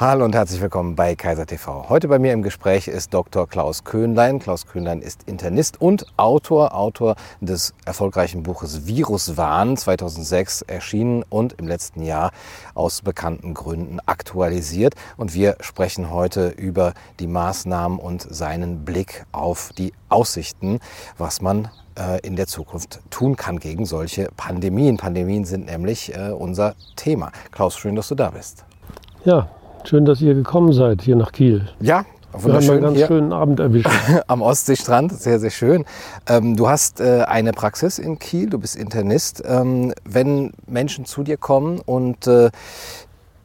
[0.00, 1.90] Hallo und herzlich willkommen bei Kaiser TV.
[1.90, 3.46] Heute bei mir im Gespräch ist Dr.
[3.46, 4.38] Klaus Köhnlein.
[4.38, 11.68] Klaus Köhnlein ist Internist und Autor, Autor des erfolgreichen Buches Viruswahn 2006 erschienen und im
[11.68, 12.30] letzten Jahr
[12.72, 14.94] aus bekannten Gründen aktualisiert.
[15.18, 20.80] Und wir sprechen heute über die Maßnahmen und seinen Blick auf die Aussichten,
[21.18, 24.96] was man äh, in der Zukunft tun kann gegen solche Pandemien.
[24.96, 27.32] Pandemien sind nämlich äh, unser Thema.
[27.50, 28.64] Klaus, schön, dass du da bist.
[29.26, 29.50] Ja,
[29.84, 31.68] Schön, dass ihr gekommen seid hier nach Kiel.
[31.80, 32.04] Ja,
[32.38, 33.06] wir haben einen ganz hier.
[33.06, 33.88] schönen Abend erwischt.
[34.28, 35.84] Am Ostseestrand, sehr, sehr schön.
[36.28, 39.42] Ähm, du hast äh, eine Praxis in Kiel, du bist Internist.
[39.44, 42.50] Ähm, wenn Menschen zu dir kommen und äh,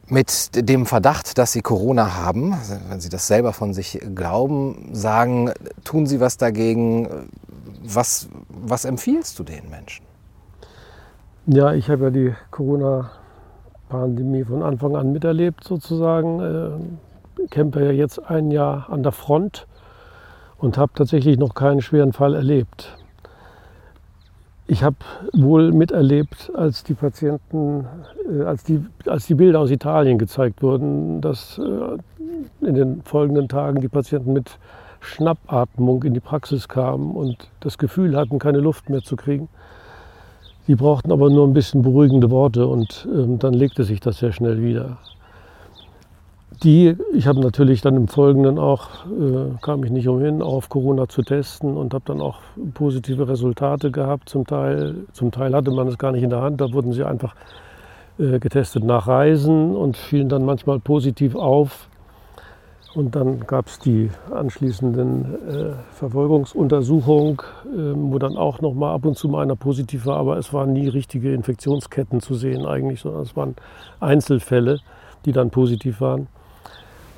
[0.08, 2.56] mit dem Verdacht, dass sie Corona haben,
[2.88, 5.50] wenn sie das selber von sich glauben, sagen,
[5.82, 7.28] tun sie was dagegen,
[7.82, 10.06] was, was empfiehlst du den Menschen?
[11.46, 13.10] Ja, ich habe ja die Corona
[13.88, 16.40] Pandemie von Anfang an miterlebt sozusagen.
[16.40, 19.66] Äh, campe ja jetzt ein Jahr an der Front
[20.58, 22.96] und habe tatsächlich noch keinen schweren Fall erlebt.
[24.68, 24.96] Ich habe
[25.32, 27.86] wohl miterlebt, als die Patienten,
[28.28, 33.48] äh, als, die, als die Bilder aus Italien gezeigt wurden, dass äh, in den folgenden
[33.48, 34.58] Tagen die Patienten mit
[35.00, 39.48] Schnappatmung in die Praxis kamen und das Gefühl hatten, keine Luft mehr zu kriegen.
[40.66, 44.32] Die brauchten aber nur ein bisschen beruhigende Worte und ähm, dann legte sich das sehr
[44.32, 44.98] schnell wieder.
[46.62, 51.06] Die, ich habe natürlich dann im Folgenden auch, äh, kam ich nicht umhin, auf Corona
[51.08, 52.38] zu testen und habe dann auch
[52.72, 54.28] positive Resultate gehabt.
[54.28, 57.04] Zum Teil, zum Teil hatte man es gar nicht in der Hand, da wurden sie
[57.04, 57.34] einfach
[58.18, 61.88] äh, getestet nach Reisen und fielen dann manchmal positiv auf.
[62.96, 69.04] Und dann gab es die anschließenden äh, Verfolgungsuntersuchung, äh, wo dann auch noch mal ab
[69.04, 73.00] und zu mal einer positiv war, aber es waren nie richtige Infektionsketten zu sehen eigentlich,
[73.00, 73.54] sondern es waren
[74.00, 74.80] Einzelfälle,
[75.26, 76.28] die dann positiv waren.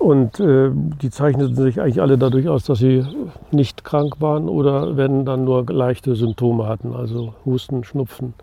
[0.01, 3.07] Und äh, die zeichneten sich eigentlich alle dadurch aus, dass sie
[3.53, 8.35] nicht krank waren oder wenn dann nur leichte Symptome hatten, also Husten, Schnupfen.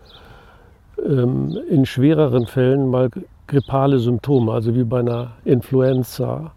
[1.06, 3.10] Ähm, in schwereren Fällen mal
[3.46, 6.52] grippale Symptome, also wie bei einer Influenza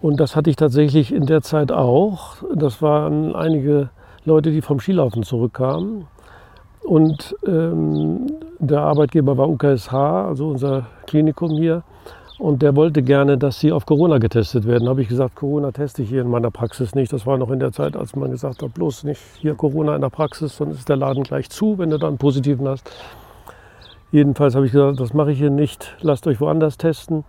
[0.00, 2.36] und das hatte ich tatsächlich in der Zeit auch.
[2.54, 3.90] Das waren einige
[4.24, 6.06] Leute, die vom Skilaufen zurückkamen.
[6.84, 8.26] Und ähm,
[8.60, 11.82] der Arbeitgeber war UKSH, also unser Klinikum hier.
[12.38, 14.84] Und der wollte gerne, dass sie auf Corona getestet werden.
[14.84, 17.12] Da habe ich gesagt, Corona teste ich hier in meiner Praxis nicht.
[17.12, 20.02] Das war noch in der Zeit, als man gesagt hat, bloß nicht hier Corona in
[20.02, 22.88] der Praxis, sonst ist der Laden gleich zu, wenn du dann einen positiven hast.
[24.12, 25.96] Jedenfalls habe ich gesagt, das mache ich hier nicht.
[26.00, 27.24] Lasst euch woanders testen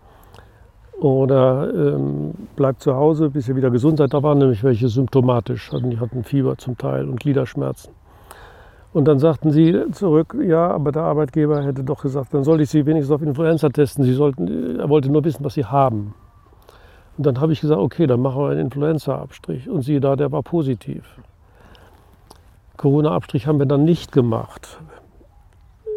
[1.00, 4.14] oder ähm, bleibt zu Hause, bis ihr wieder gesund seid.
[4.14, 7.94] Da waren nämlich welche symptomatisch, die hatten Fieber zum Teil und Gliederschmerzen.
[8.92, 12.70] Und dann sagten sie zurück, ja, aber der Arbeitgeber hätte doch gesagt, dann sollte ich
[12.70, 14.04] sie wenigstens auf Influenza testen.
[14.04, 16.16] Sie sollten, er wollte nur wissen, was sie haben.
[17.18, 19.70] Und dann habe ich gesagt, okay, dann machen wir einen Influenza-Abstrich.
[19.70, 21.04] Und siehe da, der war positiv.
[22.78, 24.80] Corona-Abstrich haben wir dann nicht gemacht.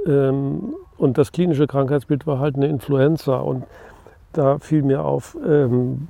[0.07, 3.37] Ähm, und das klinische Krankheitsbild war halt eine Influenza.
[3.37, 3.65] Und
[4.33, 6.09] da fiel mir auf, ähm,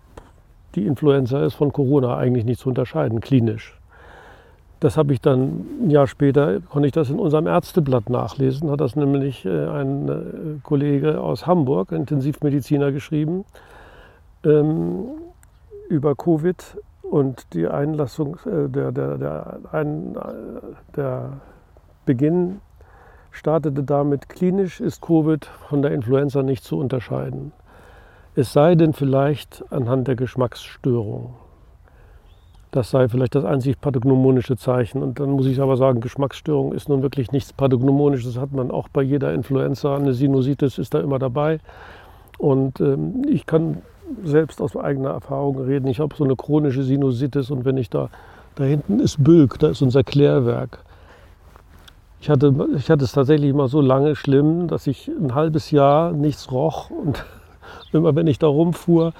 [0.75, 3.79] die Influenza ist von Corona eigentlich nicht zu unterscheiden, klinisch.
[4.81, 8.81] Das habe ich dann ein Jahr später, konnte ich das in unserem Ärzteblatt nachlesen, hat
[8.81, 13.45] das nämlich äh, ein äh, Kollege aus Hamburg, Intensivmediziner, geschrieben
[14.45, 15.05] ähm,
[15.89, 20.17] über Covid und die Einlassung, äh, der, der, der, ein,
[20.97, 21.35] der
[22.05, 22.61] Beginn
[23.31, 27.53] startete damit, klinisch ist Covid von der Influenza nicht zu unterscheiden.
[28.35, 31.35] Es sei denn vielleicht anhand der Geschmacksstörung.
[32.71, 35.03] Das sei vielleicht das einzig pathognomonische Zeichen.
[35.03, 38.33] Und dann muss ich aber sagen, Geschmacksstörung ist nun wirklich nichts pathognomonisches.
[38.33, 39.95] Das hat man auch bei jeder Influenza.
[39.95, 41.61] Eine Sinusitis ist da immer dabei.
[42.39, 43.83] Und ähm, ich kann
[44.25, 45.87] selbst aus eigener Erfahrung reden.
[45.89, 48.09] Ich habe so eine chronische Sinusitis und wenn ich da,
[48.55, 50.79] da hinten ist Bülk, da ist unser Klärwerk.
[52.23, 56.13] Ich hatte, ich hatte es tatsächlich immer so lange schlimm, dass ich ein halbes Jahr
[56.13, 57.25] nichts roch und
[57.95, 59.13] immer wenn ich da rumfuhr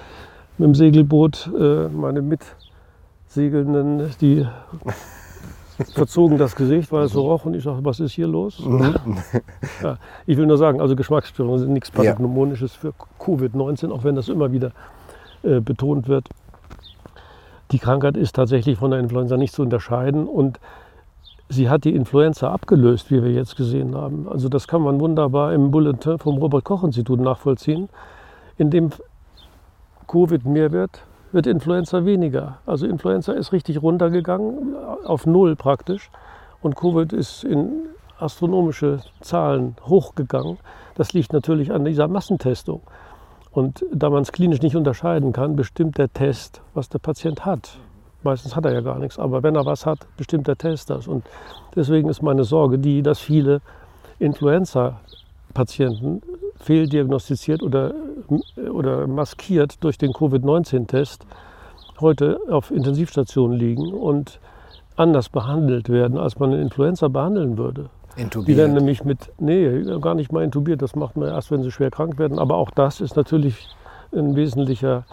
[0.57, 4.45] mit dem Segelboot, äh, meine Mitsegelnden, die
[5.93, 8.61] verzogen das Gesicht, weil es so roch und ich sagte, was ist hier los?
[9.81, 14.29] Ja, ich will nur sagen, also Geschmacksstörungen sind nichts Pathognomonisches für Covid-19, auch wenn das
[14.29, 14.71] immer wieder
[15.43, 16.29] äh, betont wird.
[17.71, 20.59] Die Krankheit ist tatsächlich von der Influenza nicht zu unterscheiden und
[21.49, 24.27] sie hat die Influenza abgelöst, wie wir jetzt gesehen haben.
[24.29, 27.89] Also das kann man wunderbar im Bulletin vom Robert-Koch-Institut nachvollziehen
[28.63, 28.91] in dem
[30.07, 32.59] Covid mehr wird, wird Influenza weniger.
[32.65, 34.73] Also Influenza ist richtig runtergegangen,
[35.03, 36.09] auf Null praktisch.
[36.61, 37.89] Und Covid ist in
[38.19, 40.59] astronomische Zahlen hochgegangen.
[40.95, 42.79] Das liegt natürlich an dieser Massentestung.
[43.51, 47.77] Und da man es klinisch nicht unterscheiden kann, bestimmt der Test, was der Patient hat.
[48.23, 51.09] Meistens hat er ja gar nichts, aber wenn er was hat, bestimmt der Test das.
[51.09, 51.25] Und
[51.75, 53.59] deswegen ist meine Sorge die, dass viele
[54.19, 56.21] Influenza-Patienten
[56.63, 57.93] fehldiagnostiziert oder,
[58.71, 61.25] oder maskiert durch den Covid-19-Test
[61.99, 64.39] heute auf Intensivstationen liegen und
[64.95, 67.89] anders behandelt werden, als man eine Influenza behandeln würde.
[68.15, 68.47] Intubiert.
[68.47, 71.71] Die werden nämlich mit, nee, gar nicht mal intubiert, das macht man erst, wenn sie
[71.71, 72.37] schwer krank werden.
[72.37, 73.67] Aber auch das ist natürlich
[74.15, 75.05] ein wesentlicher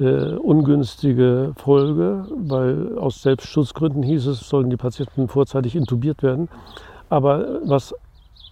[0.00, 6.48] äh, ungünstige Folge, weil aus Selbstschutzgründen hieß es, sollen die Patienten vorzeitig intubiert werden.
[7.10, 7.94] Aber was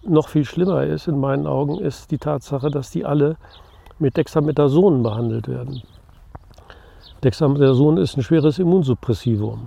[0.05, 3.37] noch viel schlimmer ist in meinen Augen, ist die Tatsache, dass die alle
[3.99, 5.81] mit Dexamethason behandelt werden.
[7.23, 9.61] Dexamethason ist ein schweres Immunsuppressivum.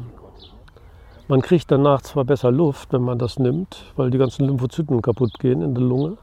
[1.28, 5.38] Man kriegt danach zwar besser Luft, wenn man das nimmt, weil die ganzen Lymphozyten kaputt
[5.38, 6.18] gehen in der Lunge,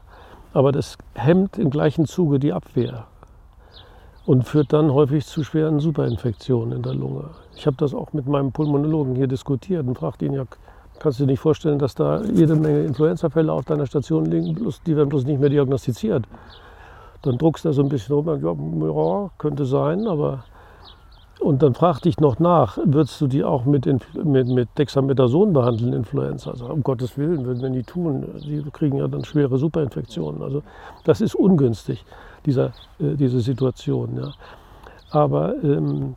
[0.52, 3.06] aber das hemmt im gleichen Zuge die Abwehr
[4.26, 7.30] und führt dann häufig zu schweren Superinfektionen in der Lunge.
[7.56, 10.44] Ich habe das auch mit meinem Pulmonologen hier diskutiert und fragte ihn, ja,
[10.98, 14.82] kannst du dir nicht vorstellen, dass da jede Menge Influenzafälle auf deiner Station liegen, bloß,
[14.82, 16.24] die werden bloß nicht mehr diagnostiziert.
[17.22, 18.52] Dann druckst du da so ein bisschen rum, ja,
[18.88, 20.44] ja, könnte sein, aber
[21.40, 25.92] und dann fragte ich noch nach, würdest du die auch mit, mit, mit Dexamethason behandeln,
[25.92, 26.52] Influenza?
[26.52, 28.24] Also um Gottes Willen, würden wir nie tun.
[28.42, 30.42] Die kriegen ja dann schwere Superinfektionen.
[30.42, 30.62] Also
[31.04, 32.04] das ist ungünstig,
[32.46, 32.66] dieser,
[32.98, 34.16] äh, diese Situation.
[34.16, 34.32] Ja.
[35.10, 36.14] Aber ähm,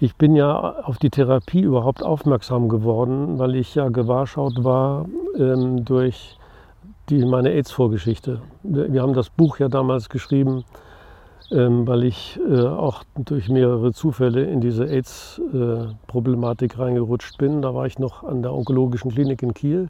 [0.00, 5.06] ich bin ja auf die Therapie überhaupt aufmerksam geworden, weil ich ja gewahrschaut war
[5.36, 6.38] ähm, durch
[7.08, 8.40] die, meine AIDS-Vorgeschichte.
[8.62, 10.64] Wir haben das Buch ja damals geschrieben,
[11.50, 17.62] ähm, weil ich äh, auch durch mehrere Zufälle in diese AIDS-Problematik äh, reingerutscht bin.
[17.62, 19.88] Da war ich noch an der onkologischen Klinik in Kiel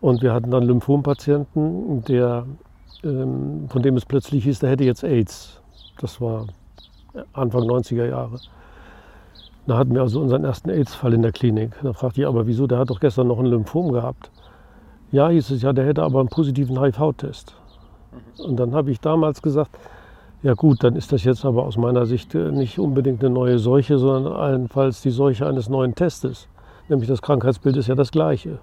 [0.00, 2.46] und wir hatten dann Lymphompatienten, der,
[3.04, 5.60] ähm, von dem es plötzlich hieß, der hätte jetzt AIDS.
[6.00, 6.46] Das war
[7.34, 8.38] Anfang 90er Jahre.
[9.66, 11.72] Da hatten wir also unseren ersten AIDS-Fall in der Klinik.
[11.82, 14.30] Da fragte ich aber, wieso, der hat doch gestern noch ein Lymphom gehabt.
[15.12, 17.54] Ja, hieß es ja, der hätte aber einen positiven HIV-Test.
[18.38, 19.70] Und dann habe ich damals gesagt,
[20.42, 23.58] ja gut, dann ist das jetzt aber aus meiner Sicht äh, nicht unbedingt eine neue
[23.58, 26.48] Seuche, sondern allenfalls die Seuche eines neuen Testes.
[26.88, 28.58] Nämlich das Krankheitsbild ist ja das gleiche.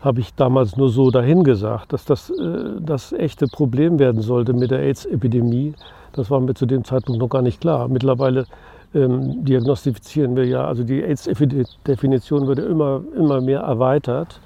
[0.00, 4.70] Habe ich damals nur so dahingesagt, dass das äh, das echte Problem werden sollte mit
[4.70, 5.74] der AIDS-Epidemie.
[6.12, 7.88] Das war mir zu dem Zeitpunkt noch gar nicht klar.
[7.88, 8.46] Mittlerweile
[8.94, 14.40] ähm, diagnostizieren wir ja, also die AIDS-Definition wird immer, immer mehr erweitert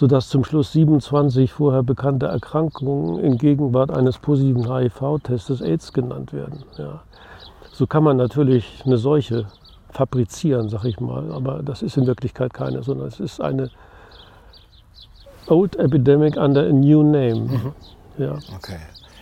[0.00, 6.64] sodass zum Schluss 27 vorher bekannte Erkrankungen in Gegenwart eines positiven HIV-Testes AIDS genannt werden.
[6.78, 7.02] Ja.
[7.70, 9.44] So kann man natürlich eine Seuche
[9.90, 13.70] fabrizieren, sag ich mal, aber das ist in Wirklichkeit keine, sondern es ist eine
[15.48, 17.40] Old Epidemic under a new name.
[17.40, 17.72] Mhm.
[18.16, 18.38] Ja.
[18.56, 18.78] Okay.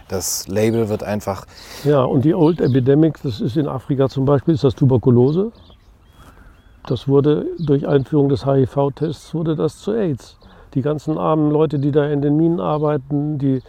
[0.08, 1.44] Das Label wird einfach.
[1.84, 5.52] Ja, und die Old Epidemic, das ist in Afrika zum Beispiel, ist das Tuberkulose.
[6.86, 10.38] Das wurde durch Einführung des HIV-Tests wurde das zu AIDS
[10.74, 13.62] die ganzen armen Leute, die da in den Minen arbeiten, die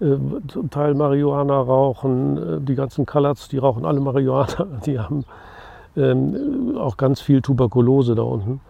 [0.00, 0.16] äh,
[0.48, 5.24] zum Teil Marihuana rauchen, äh, die ganzen Kalats, die rauchen alle Marihuana, die haben
[5.96, 8.60] ähm, auch ganz viel Tuberkulose da unten.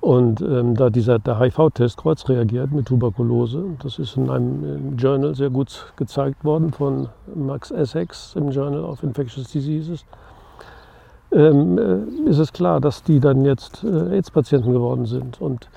[0.00, 5.34] Und ähm, da dieser der HIV-Test kreuz reagiert mit Tuberkulose, das ist in einem Journal
[5.34, 10.06] sehr gut gezeigt worden von Max Essex im Journal of Infectious Diseases,
[11.32, 15.40] ähm, äh, ist es klar, dass die dann jetzt äh, AIDS-Patienten geworden sind.
[15.40, 15.68] Und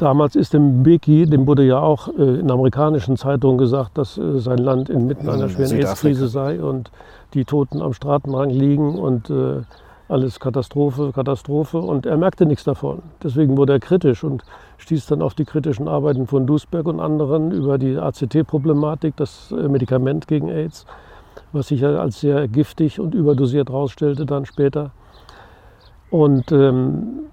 [0.00, 4.38] Damals ist dem Beki, dem wurde ja auch äh, in amerikanischen Zeitungen gesagt, dass äh,
[4.38, 6.90] sein Land inmitten einer schweren AIDS-Krise sei und
[7.34, 9.60] die Toten am Straßenrand liegen und äh,
[10.10, 11.78] alles Katastrophe, Katastrophe.
[11.78, 13.02] Und er merkte nichts davon.
[13.22, 14.42] Deswegen wurde er kritisch und
[14.78, 19.68] stieß dann auf die kritischen Arbeiten von Duisberg und anderen über die ACT-Problematik, das äh,
[19.68, 20.86] Medikament gegen AIDS,
[21.52, 24.90] was sich ja als sehr giftig und überdosiert herausstellte dann später.
[26.10, 27.30] Und ähm,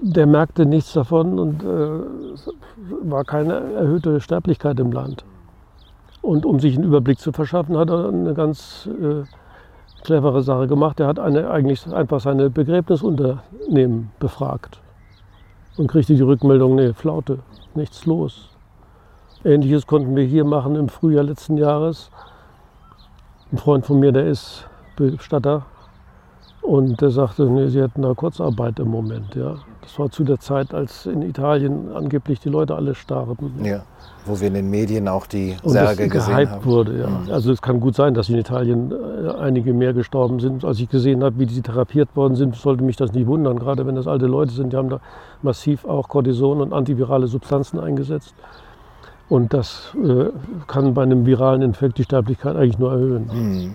[0.00, 5.24] der merkte nichts davon und äh, war keine erhöhte Sterblichkeit im Land.
[6.22, 9.22] Und um sich einen Überblick zu verschaffen, hat er eine ganz äh,
[10.06, 11.00] clevere Sache gemacht.
[11.00, 14.80] Er hat eine, eigentlich einfach seine Begräbnisunternehmen befragt
[15.76, 17.40] und kriegte die Rückmeldung, nee, Flaute,
[17.74, 18.50] nichts los.
[19.44, 22.10] Ähnliches konnten wir hier machen im Frühjahr letzten Jahres.
[23.50, 25.66] Ein Freund von mir, der ist Bestatter
[26.66, 29.36] und der sagte, nee, sie hätten da Kurzarbeit im Moment.
[29.36, 29.54] Ja.
[29.82, 33.52] Das war zu der Zeit, als in Italien angeblich die Leute alle starben.
[33.62, 33.82] Ja,
[34.24, 36.64] wo wir in den Medien auch die Särge gesehen haben.
[36.64, 37.06] wurde, ja.
[37.06, 37.30] Mhm.
[37.30, 40.64] Also es kann gut sein, dass in Italien äh, einige mehr gestorben sind.
[40.64, 43.60] Als ich gesehen habe, wie die therapiert worden sind, sollte mich das nicht wundern.
[43.60, 44.98] Gerade wenn das alte Leute sind, die haben da
[45.42, 48.34] massiv auch Cortison und antivirale Substanzen eingesetzt.
[49.28, 50.30] Und das äh,
[50.66, 53.30] kann bei einem viralen Infekt die Sterblichkeit eigentlich nur erhöhen.
[53.32, 53.74] Mhm.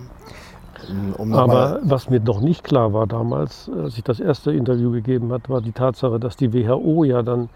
[1.18, 5.32] Um Aber was mir noch nicht klar war damals, als ich das erste Interview gegeben
[5.32, 7.48] habe, war die Tatsache, dass die WHO ja dann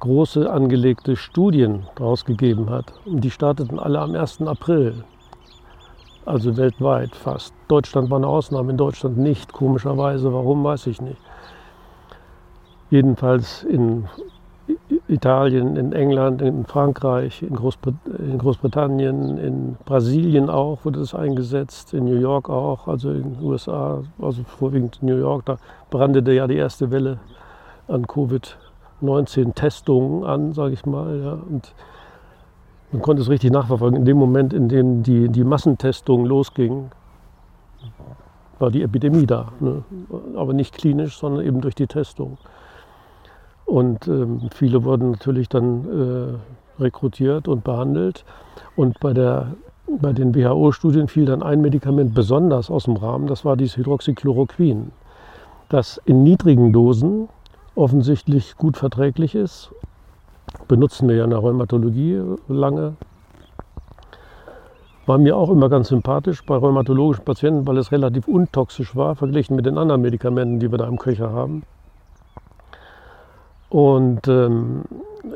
[0.00, 2.92] große angelegte Studien rausgegeben hat.
[3.06, 4.42] Und die starteten alle am 1.
[4.42, 5.04] April.
[6.26, 7.54] Also weltweit fast.
[7.68, 10.32] Deutschland war eine Ausnahme, in Deutschland nicht, komischerweise.
[10.32, 11.20] Warum, weiß ich nicht.
[12.90, 14.08] Jedenfalls in
[15.08, 21.92] Italien, in England, in Frankreich, in, Großbrit in, Großbritannien, in Brasilien auch wurde es eingesetzt,
[21.94, 25.44] in New York auch, also in den USA, also vorwiegend New York.
[25.44, 25.58] Da
[25.90, 27.18] brandete ja die erste Welle
[27.86, 31.20] an Covid-19-Testungen an, sage ich mal.
[31.20, 31.34] Ja.
[31.34, 31.74] Und
[32.92, 33.98] man konnte es richtig nachverfolgen.
[33.98, 36.90] In dem Moment, in dem die, die Massentestung losging,
[38.58, 39.52] war die Epidemie da.
[39.60, 39.84] Ne?
[40.36, 42.38] Aber nicht klinisch, sondern eben durch die Testung.
[43.66, 46.38] Und ähm, viele wurden natürlich dann
[46.78, 48.24] äh, rekrutiert und behandelt.
[48.76, 49.54] Und bei, der,
[49.86, 54.92] bei den WHO-Studien fiel dann ein Medikament besonders aus dem Rahmen, das war dieses Hydroxychloroquin,
[55.68, 57.28] das in niedrigen Dosen
[57.74, 59.72] offensichtlich gut verträglich ist.
[60.68, 62.94] Benutzen wir ja in der Rheumatologie lange.
[65.06, 69.56] War mir auch immer ganz sympathisch bei rheumatologischen Patienten, weil es relativ untoxisch war, verglichen
[69.56, 71.64] mit den anderen Medikamenten, die wir da im Köcher haben.
[73.68, 74.82] Und ähm,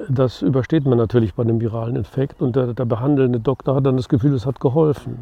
[0.09, 2.41] das übersteht man natürlich bei einem viralen Infekt.
[2.41, 5.19] Und der, der, behandelnde Doktor hat dann das Gefühl, es hat geholfen.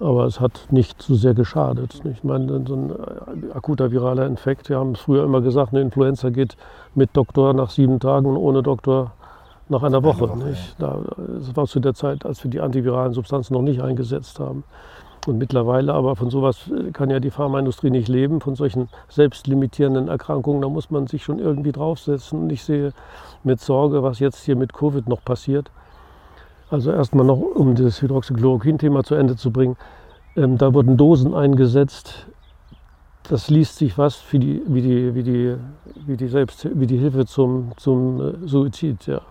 [0.00, 2.02] Aber es hat nicht so sehr geschadet.
[2.04, 5.82] Ich meine, so ein äh, akuter viraler Infekt, wir haben es früher immer gesagt, eine
[5.82, 6.56] Influenza geht
[6.94, 9.12] mit Doktor nach sieben Tagen und ohne Doktor
[9.68, 10.28] nach einer Woche.
[10.28, 10.74] Woche nicht?
[10.78, 14.64] Da, das war zu der Zeit, als wir die antiviralen Substanzen noch nicht eingesetzt haben.
[15.26, 20.08] Und mittlerweile aber von sowas äh, kann ja die Pharmaindustrie nicht leben, von solchen selbstlimitierenden
[20.08, 20.60] Erkrankungen.
[20.62, 22.42] Da muss man sich schon irgendwie draufsetzen.
[22.42, 22.92] Und ich sehe
[23.42, 25.70] mit Sorge, was jetzt hier mit Covid noch passiert.
[26.70, 29.76] Also erstmal noch, um das Hydroxychloroquin-Thema zu Ende zu bringen.
[30.36, 32.26] Ähm, da wurden Dosen eingesetzt.
[33.28, 35.56] Das liest sich was wie die, wie die, wie die,
[36.06, 39.06] wie die, Selbst, wie die Hilfe zum, zum äh, Suizid.
[39.06, 39.22] Ja.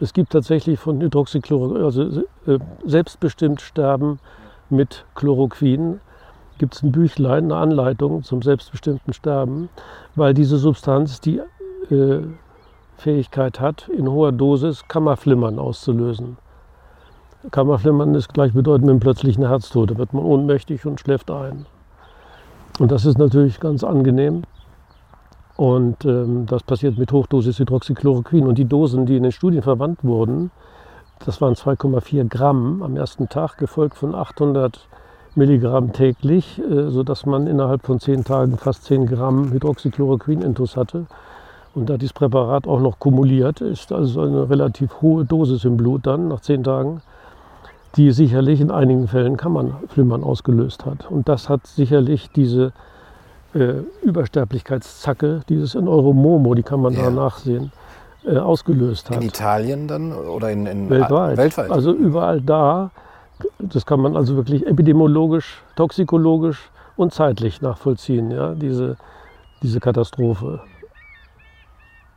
[0.00, 4.20] Es gibt tatsächlich von Hydroxychloroquin, also äh, selbstbestimmt sterben
[4.70, 6.00] mit Chloroquin
[6.58, 9.68] gibt es ein Büchlein, eine Anleitung zum selbstbestimmten Sterben,
[10.16, 11.40] weil diese Substanz die
[11.90, 12.20] äh,
[12.96, 16.36] Fähigkeit hat, in hoher Dosis Kammerflimmern auszulösen.
[17.52, 19.92] Kammerflimmern ist gleichbedeutend mit einem plötzlichen Herztod.
[19.92, 21.66] Da wird man ohnmächtig und schläft ein.
[22.80, 24.42] Und das ist natürlich ganz angenehm.
[25.56, 28.46] Und ähm, das passiert mit Hochdosis Hydroxychloroquin.
[28.46, 30.50] Und die Dosen, die in den Studien verwandt wurden,
[31.24, 34.86] das waren 2,4 Gramm am ersten Tag, gefolgt von 800
[35.34, 41.06] Milligramm täglich, äh, sodass man innerhalb von 10 Tagen fast 10 Gramm Hydroxychloroquin-Intus hatte.
[41.74, 46.06] Und da dieses Präparat auch noch kumuliert, ist also eine relativ hohe Dosis im Blut
[46.06, 47.02] dann nach 10 Tagen,
[47.96, 51.10] die sicherlich in einigen Fällen Kammernflimmern ausgelöst hat.
[51.10, 52.72] Und das hat sicherlich diese
[53.54, 57.04] äh, Übersterblichkeitszacke, dieses in Euromomo, die kann man ja.
[57.04, 57.72] da nachsehen,
[58.28, 59.16] äh, ausgelöst hat.
[59.16, 61.36] In Italien dann oder in, in weltweit.
[61.36, 61.70] weltweit?
[61.70, 62.90] Also überall da.
[63.58, 68.96] Das kann man also wirklich epidemiologisch, toxikologisch und zeitlich nachvollziehen, ja, diese,
[69.62, 70.60] diese Katastrophe.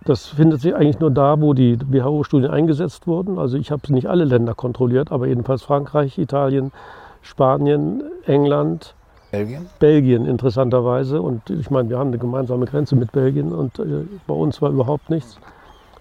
[0.03, 3.37] Das findet sich eigentlich nur da, wo die WHO-Studien eingesetzt wurden.
[3.37, 6.71] Also ich habe nicht alle Länder kontrolliert, aber jedenfalls Frankreich, Italien,
[7.21, 8.95] Spanien, England,
[9.31, 9.67] Belgien?
[9.79, 11.21] Belgien interessanterweise.
[11.21, 14.71] Und ich meine, wir haben eine gemeinsame Grenze mit Belgien und äh, bei uns war
[14.71, 15.37] überhaupt nichts.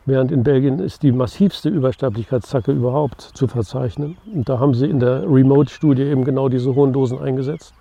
[0.07, 4.17] Während in Belgien ist die massivste Übersterblichkeitszacke überhaupt zu verzeichnen.
[4.35, 7.75] Und da haben sie in der Remote-Studie eben genau diese hohen Dosen eingesetzt.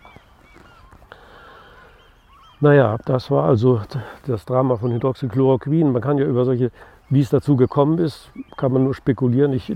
[2.62, 3.80] Naja, das war also
[4.28, 5.94] das Drama von Hydroxychloroquin.
[5.94, 6.72] Man kann ja über solche,
[7.10, 9.54] wie es dazu gekommen ist, kann man nur spekulieren.
[9.54, 9.74] Ich,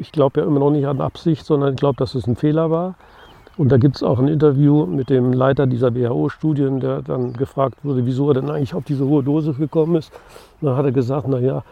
[0.00, 2.70] ich glaube ja immer noch nicht an Absicht, sondern ich glaube, dass es ein Fehler
[2.70, 2.94] war.
[3.58, 7.84] Und da gibt es auch ein Interview mit dem Leiter dieser WHO-Studien, der dann gefragt
[7.84, 10.10] wurde, wieso er denn eigentlich auf diese hohe Dosis gekommen ist.
[10.60, 11.62] Und dann hat er gesagt, naja,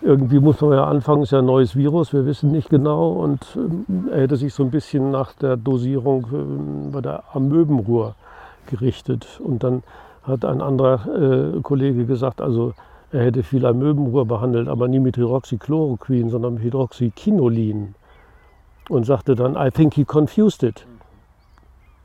[0.00, 3.10] irgendwie muss man ja anfangen, es ist ja ein neues Virus, wir wissen nicht genau.
[3.10, 8.14] Und ähm, er hätte sich so ein bisschen nach der Dosierung ähm, bei der Amöbenruhr
[8.66, 9.40] gerichtet.
[9.42, 9.82] Und dann
[10.22, 12.74] hat ein anderer äh, Kollege gesagt, also
[13.10, 17.94] er hätte viel Amöbenruhr behandelt, aber nie mit Hydroxychloroquin, sondern mit Hydroxyquinolin.
[18.88, 20.86] Und sagte dann, I think he confused it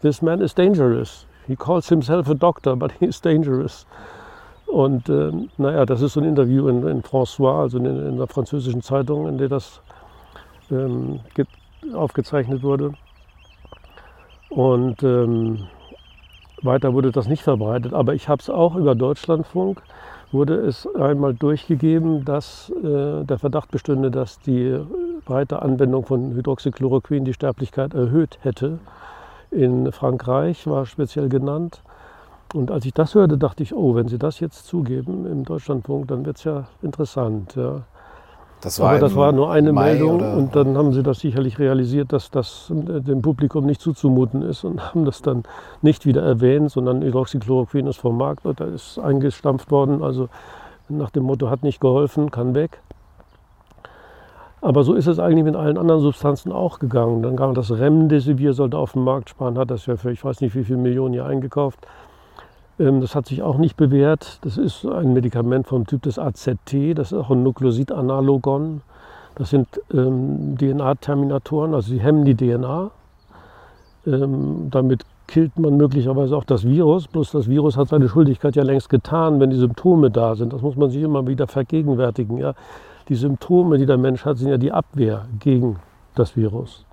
[0.03, 1.25] this man is dangerous.
[1.47, 3.85] He calls himself a doctor, but he is dangerous.
[4.73, 8.25] Und äh, naja, das ist so ein Interview in, in François, also in, in der
[8.25, 9.81] französischen Zeitung, in der das
[10.71, 11.19] ähm,
[11.93, 12.93] aufgezeichnet wurde.
[14.49, 15.67] Und ähm,
[16.63, 17.93] weiter wurde das nicht verbreitet.
[17.93, 19.83] Aber ich habe es auch über Deutschlandfunk
[20.31, 24.79] wurde es einmal durchgegeben, dass äh, der Verdacht bestünde, dass die
[25.23, 28.79] breite Anwendung von Hydroxychloroquin die Sterblichkeit erhöht hätte.
[29.51, 31.83] In Frankreich war speziell genannt.
[32.53, 36.07] Und als ich das hörte, dachte ich, oh, wenn Sie das jetzt zugeben im Deutschlandfunk,
[36.07, 37.55] dann wird es ja interessant.
[37.55, 37.81] Ja.
[38.63, 41.19] Das war Aber das war nur eine Mai Meldung oder- und dann haben sie das
[41.19, 45.43] sicherlich realisiert, dass das äh, dem Publikum nicht zuzumuten ist und haben das dann
[45.81, 50.01] nicht wieder erwähnt, sondern Hydroxychloroquin ist vom Markt, da ist eingestampft worden.
[50.01, 50.29] Also
[50.87, 52.79] nach dem Motto hat nicht geholfen, kann weg.
[54.61, 57.21] Aber so ist es eigentlich mit allen anderen Substanzen auch gegangen.
[57.21, 60.39] Dann kam das Remdesivir, sollte auf den Markt sparen, hat das ja für ich weiß
[60.39, 61.85] nicht wie viele Millionen hier eingekauft.
[62.79, 64.39] Ähm, Das hat sich auch nicht bewährt.
[64.43, 68.81] Das ist ein Medikament vom Typ des AZT, das ist auch ein Nukleosidanalogon.
[69.35, 72.91] Das sind ähm, DNA-Terminatoren, also sie hemmen die DNA.
[74.05, 77.07] Ähm, damit killt man möglicherweise auch das Virus.
[77.07, 80.53] Bloß das Virus hat seine Schuldigkeit ja längst getan, wenn die Symptome da sind.
[80.53, 82.37] Das muss man sich immer wieder vergegenwärtigen.
[82.37, 82.53] Ja?
[83.09, 85.77] Die Symptome, die der Mensch hat, sind ja die Abwehr gegen
[86.15, 86.85] das Virus.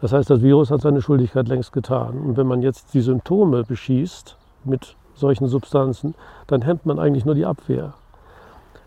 [0.00, 2.18] Das heißt, das Virus hat seine Schuldigkeit längst getan.
[2.18, 6.14] Und wenn man jetzt die Symptome beschießt mit solchen Substanzen,
[6.46, 7.94] dann hemmt man eigentlich nur die Abwehr.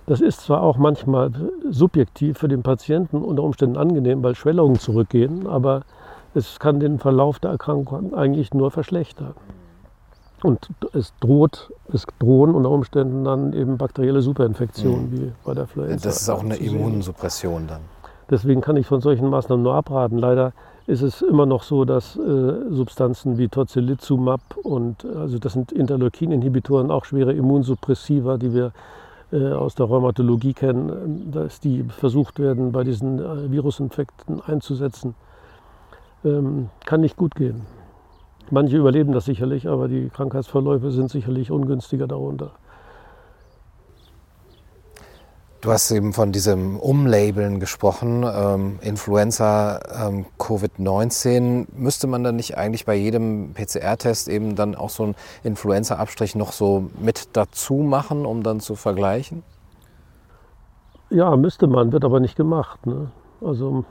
[0.05, 1.31] Das ist zwar auch manchmal
[1.69, 5.83] subjektiv für den Patienten unter Umständen angenehm, weil Schwellungen zurückgehen, aber
[6.33, 9.33] es kann den Verlauf der Erkrankung eigentlich nur verschlechtern.
[10.41, 16.09] Und es droht, es drohen unter Umständen dann eben bakterielle Superinfektionen wie bei der Influenza.
[16.09, 16.57] Das ist auch eine.
[16.57, 17.81] Immunsuppression dann.
[18.29, 20.17] Deswegen kann ich von solchen Maßnahmen nur abraten.
[20.17, 20.51] Leider
[20.85, 26.91] ist es immer noch so, dass äh, Substanzen wie Tocilizumab und also das sind Interleukin-Inhibitoren,
[26.91, 28.73] auch schwere Immunsuppressiva, die wir
[29.31, 35.15] äh, aus der Rheumatologie kennen, ähm, dass die versucht werden, bei diesen äh, Virusinfekten einzusetzen.
[36.23, 37.61] Ähm, kann nicht gut gehen.
[38.51, 42.51] Manche überleben das sicherlich, aber die Krankheitsverläufe sind sicherlich ungünstiger darunter.
[45.63, 51.67] Du hast eben von diesem Umlabeln gesprochen, ähm, Influenza, ähm, Covid-19.
[51.73, 56.51] Müsste man dann nicht eigentlich bei jedem PCR-Test eben dann auch so einen Influenza-Abstrich noch
[56.51, 59.41] so mit dazu machen, um dann zu vergleichen?
[61.09, 62.85] Ja, müsste man, wird aber nicht gemacht.
[62.85, 63.09] Ne?
[63.39, 63.85] Also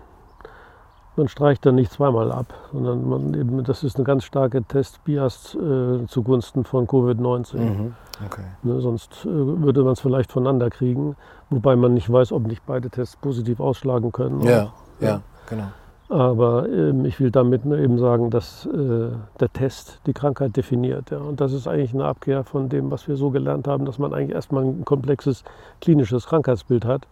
[1.16, 5.54] man streicht dann nicht zweimal ab, sondern man eben, das ist eine ganz starke Testbias
[5.54, 7.56] äh, zugunsten von Covid-19.
[7.56, 7.94] Mhm.
[8.26, 8.44] Okay.
[8.62, 8.80] Ne?
[8.80, 11.16] Sonst äh, würde man es vielleicht voneinander kriegen,
[11.50, 14.40] wobei man nicht weiß, ob nicht beide Tests positiv ausschlagen können.
[14.42, 15.08] Ja, Ja.
[15.08, 15.68] ja, genau.
[16.08, 19.08] Aber ähm, ich will damit nur eben sagen, dass äh,
[19.40, 21.10] der Test die Krankheit definiert.
[21.10, 21.18] Ja.
[21.18, 24.12] Und das ist eigentlich eine Abkehr von dem, was wir so gelernt haben, dass man
[24.12, 25.42] eigentlich erstmal ein komplexes
[25.80, 27.06] klinisches Krankheitsbild hat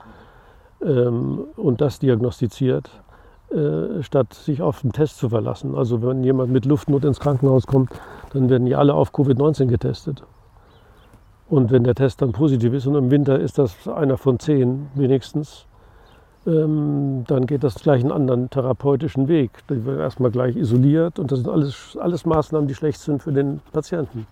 [0.85, 2.91] ähm, und das diagnostiziert,
[3.51, 5.75] äh, statt sich auf den Test zu verlassen.
[5.75, 7.91] Also wenn jemand mit Luftnot ins Krankenhaus kommt,
[8.35, 10.25] dann werden die alle auf Covid-19 getestet.
[11.51, 14.89] Und wenn der Test dann positiv ist und im Winter ist das einer von zehn
[14.95, 15.67] wenigstens,
[16.47, 19.51] ähm, dann geht das gleich einen anderen therapeutischen Weg.
[19.69, 23.33] Die wird erstmal gleich isoliert und das sind alles, alles Maßnahmen, die schlecht sind für
[23.33, 24.29] den Patienten.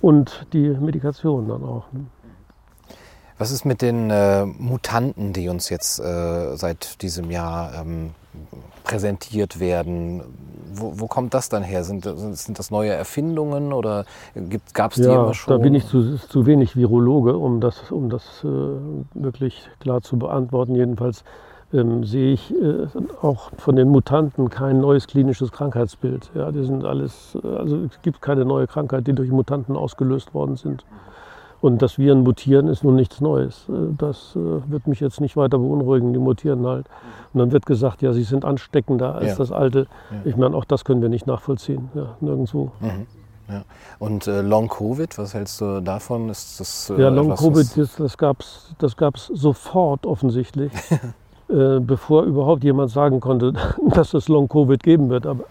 [0.00, 1.84] Und die Medikation dann auch.
[1.92, 2.06] ne?
[3.38, 8.10] Was ist mit den äh, Mutanten, die uns jetzt äh, seit diesem Jahr ähm,
[8.82, 10.22] präsentiert werden?
[10.76, 11.84] Wo, wo kommt das dann her?
[11.84, 14.04] Sind, sind, das neue Erfindungen oder
[14.72, 15.56] gab es die Ja, immer schon?
[15.56, 18.48] da bin ich zu, zu wenig Virologe, um das, um das äh,
[19.14, 20.74] wirklich klar zu beantworten.
[20.74, 21.24] Jedenfalls
[21.72, 22.86] ähm, sehe ich äh,
[23.22, 26.30] auch von den Mutanten kein neues klinisches Krankheitsbild.
[26.34, 30.34] Ja, die sind alles, äh, also es gibt keine neue Krankheit, die durch Mutanten ausgelöst
[30.34, 30.84] worden sind.
[31.64, 33.66] Und dass Viren mutieren, ist nun nichts Neues.
[33.70, 36.12] Äh, Das äh, wird mich jetzt nicht weiter beunruhigen.
[36.12, 36.86] Die mutieren halt.
[37.32, 39.36] Und dann wird gesagt, ja, sie sind ansteckender als Ja.
[39.36, 39.86] das alte.
[40.10, 40.16] Ja.
[40.26, 41.88] Ich meine, auch das können wir nicht nachvollziehen.
[41.94, 42.70] Ja, nirgendwo.
[42.80, 43.06] Mhm.
[43.48, 43.62] Ja.
[43.98, 46.28] Und äh, Long Covid, was hältst du davon?
[46.28, 50.04] Ist das äh, Ja, Long etwas, Covid, was- das, das gab es das gab's sofort
[50.04, 50.72] offensichtlich,
[51.48, 53.54] äh, bevor überhaupt jemand sagen konnte,
[53.94, 55.26] dass es Long Covid geben wird.
[55.26, 55.44] Aber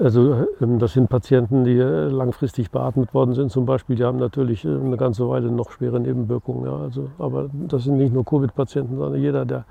[0.00, 4.18] also ähm, das sind Patienten, die äh, langfristig beatmet worden sind zum Beispiel, die haben
[4.18, 6.64] natürlich äh, eine ganze Weile noch schwere Nebenwirkungen.
[6.64, 9.64] Ja, also, aber das sind nicht nur Covid-Patienten, sondern jeder, der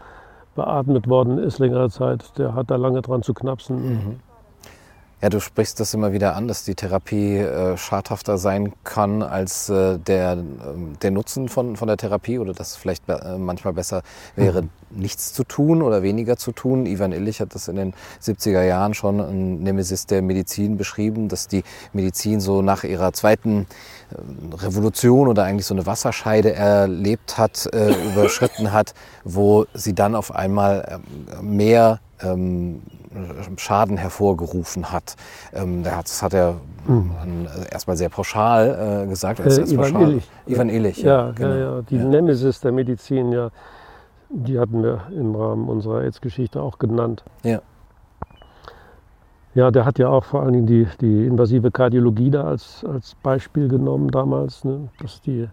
[0.55, 3.89] beatmet worden ist längere Zeit, der hat da lange dran zu knapsen.
[3.89, 4.15] Mhm.
[5.19, 9.67] Ja, du sprichst das immer wieder an, dass die Therapie äh, schadhafter sein kann als
[9.67, 13.39] äh, der, ähm, der Nutzen von, von der Therapie oder dass es vielleicht be- äh,
[13.39, 14.03] manchmal besser
[14.35, 16.85] wäre, nichts zu tun oder weniger zu tun.
[16.85, 21.47] Ivan Illich hat das in den 70er Jahren schon in Nemesis der Medizin beschrieben, dass
[21.47, 23.65] die Medizin so nach ihrer zweiten
[24.11, 30.13] äh, Revolution oder eigentlich so eine Wasserscheide erlebt hat, äh, überschritten hat, wo sie dann
[30.13, 31.01] auf einmal
[31.39, 32.83] ähm, mehr ähm,
[33.57, 35.15] Schaden hervorgerufen hat.
[35.53, 36.55] Ähm, das hat er
[36.87, 37.47] mhm.
[37.71, 39.41] erstmal sehr pauschal äh, gesagt.
[39.41, 40.29] Als, als Ivan Illich.
[40.45, 41.27] Ivan Illich, ja.
[41.27, 41.49] ja, genau.
[41.49, 41.81] ja, ja.
[41.81, 41.97] Die.
[41.97, 43.49] Nemesis der Medizin, ja,
[44.29, 47.23] die hatten wir im Rahmen unserer AIDS-Geschichte auch genannt.
[47.43, 47.61] Ja.
[49.57, 53.15] Ja, der hat ja auch vor allen Dingen die, die invasive Kardiologie da als, als
[53.15, 54.89] Beispiel genommen damals, ne?
[54.99, 55.47] dass die,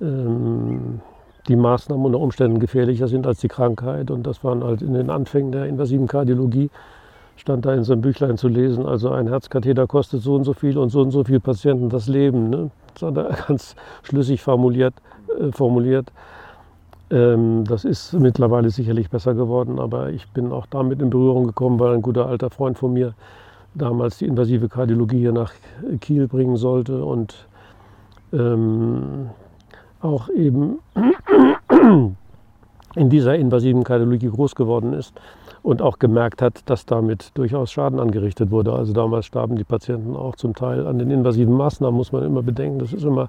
[0.00, 1.00] ähm,
[1.48, 4.10] die Maßnahmen unter Umständen gefährlicher sind als die Krankheit.
[4.10, 6.70] Und das waren halt in den Anfängen der invasiven Kardiologie,
[7.36, 10.76] stand da in seinem Büchlein zu lesen, also ein Herzkatheter kostet so und so viel
[10.76, 12.50] und so und so viel Patienten das Leben.
[12.50, 12.70] Ne?
[12.94, 14.94] Das hat er ganz schlüssig formuliert.
[15.38, 16.10] Äh, formuliert.
[17.10, 21.78] Ähm, das ist mittlerweile sicherlich besser geworden, aber ich bin auch damit in Berührung gekommen,
[21.80, 23.14] weil ein guter alter Freund von mir
[23.74, 25.52] damals die invasive Kardiologie hier nach
[26.00, 27.46] Kiel bringen sollte und
[28.32, 29.30] ähm,
[30.00, 30.78] auch eben
[32.94, 35.12] in dieser invasiven Kardiologie groß geworden ist
[35.62, 38.72] und auch gemerkt hat, dass damit durchaus Schaden angerichtet wurde.
[38.72, 42.42] Also damals starben die Patienten auch zum Teil an den invasiven Maßnahmen, muss man immer
[42.42, 42.78] bedenken.
[42.78, 43.28] Das ist immer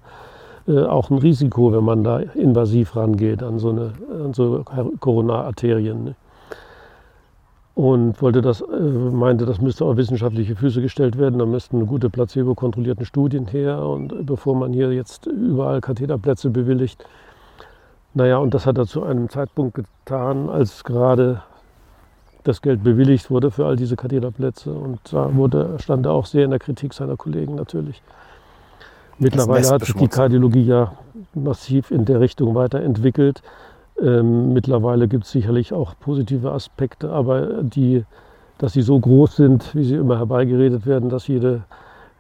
[0.67, 4.63] äh, auch ein Risiko, wenn man da invasiv rangeht an so, eine, an so.
[4.63, 6.15] Ne?
[7.79, 11.39] Und wollte das, äh, meinte, das müsste auf wissenschaftliche Füße gestellt werden.
[11.39, 13.87] Da müssten gute placebo-kontrollierten Studien her.
[13.87, 17.05] Und bevor man hier jetzt überall Katheterplätze bewilligt.
[18.13, 21.41] Naja, und das hat er zu einem Zeitpunkt getan, als gerade
[22.43, 24.73] das Geld bewilligt wurde für all diese Katheterplätze.
[24.73, 28.01] Und da wurde, stand er auch sehr in der Kritik seiner Kollegen natürlich.
[29.19, 30.91] Mittlerweile hat sich die Kardiologie ja
[31.33, 33.41] massiv in der Richtung weiterentwickelt.
[34.01, 38.05] Ähm, mittlerweile gibt es sicherlich auch positive Aspekte, aber die,
[38.57, 41.63] dass sie so groß sind, wie sie immer herbeigeredet werden, dass jede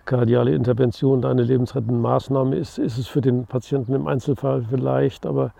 [0.05, 5.51] kardiale Intervention eine lebensrettende Maßnahme ist, ist es für den Patienten im Einzelfall vielleicht, aber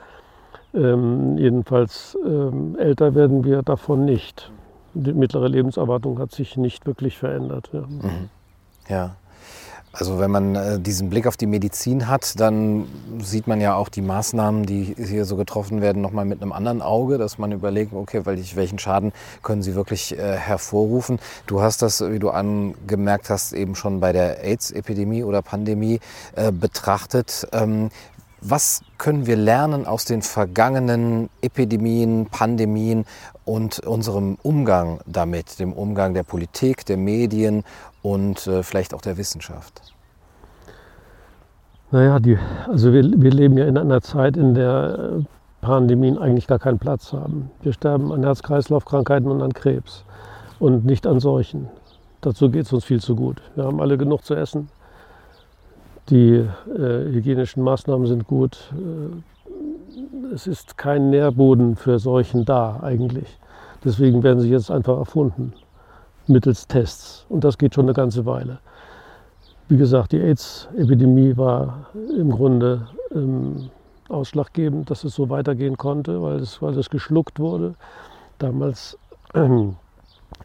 [0.73, 4.51] ähm, jedenfalls ähm, älter werden wir davon nicht.
[4.95, 7.69] Die mittlere Lebenserwartung hat sich nicht wirklich verändert.
[7.71, 7.81] Ja.
[7.81, 8.29] Mhm.
[8.87, 9.15] ja.
[9.91, 12.87] Also wenn man äh, diesen Blick auf die Medizin hat, dann
[13.19, 16.81] sieht man ja auch die Maßnahmen, die hier so getroffen werden, nochmal mit einem anderen
[16.81, 21.19] Auge, dass man überlegt, okay, welchen Schaden können sie wirklich äh, hervorrufen.
[21.47, 25.99] Du hast das, wie du angemerkt hast, eben schon bei der AIDS-Epidemie oder Pandemie
[26.35, 27.47] äh, betrachtet.
[27.51, 27.89] Ähm,
[28.41, 33.05] was können wir lernen aus den vergangenen Epidemien, Pandemien
[33.43, 37.63] und unserem Umgang damit, dem Umgang der Politik, der Medien
[38.01, 39.81] und äh, vielleicht auch der Wissenschaft?
[41.91, 46.47] Naja, die, also wir, wir leben ja in einer Zeit, in der äh, Pandemien eigentlich
[46.47, 47.49] gar keinen Platz haben.
[47.61, 50.03] Wir sterben an Herz-Kreislauf-Krankheiten und an Krebs
[50.59, 51.69] und nicht an Seuchen.
[52.21, 53.41] Dazu geht es uns viel zu gut.
[53.55, 54.69] Wir haben alle genug zu essen.
[56.09, 58.71] Die äh, hygienischen Maßnahmen sind gut.
[58.73, 63.39] Äh, es ist kein Nährboden für Seuchen da eigentlich.
[63.83, 65.53] Deswegen werden sie jetzt einfach erfunden
[66.29, 67.25] mittels Tests.
[67.29, 68.59] Und das geht schon eine ganze Weile.
[69.67, 71.87] Wie gesagt, die AIDS-Epidemie war
[72.17, 73.69] im Grunde ähm,
[74.07, 77.75] ausschlaggebend, dass es so weitergehen konnte, weil es, weil es geschluckt wurde.
[78.39, 78.97] Damals
[79.35, 79.75] ähm,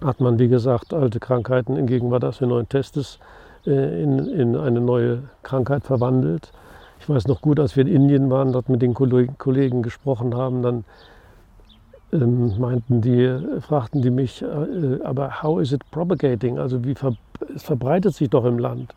[0.03, 3.18] hat man, wie gesagt, alte Krankheiten in Gegenwart des neuen Testes
[3.66, 6.53] äh, in, in eine neue Krankheit verwandelt.
[7.01, 10.62] Ich weiß noch gut, als wir in Indien waren, dort mit den Kollegen gesprochen haben,
[10.62, 10.85] dann
[12.14, 16.59] ähm, meinten die, fragten die mich, äh, aber how is it propagating?
[16.59, 17.16] Also wie ver
[17.55, 18.94] es verbreitet sich doch im Land.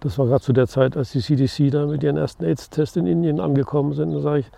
[0.00, 3.06] Das war gerade zu der Zeit, als die CDC da mit ihren ersten AIDS-Tests in
[3.06, 4.12] Indien angekommen sind.
[4.12, 4.50] Da sage ich,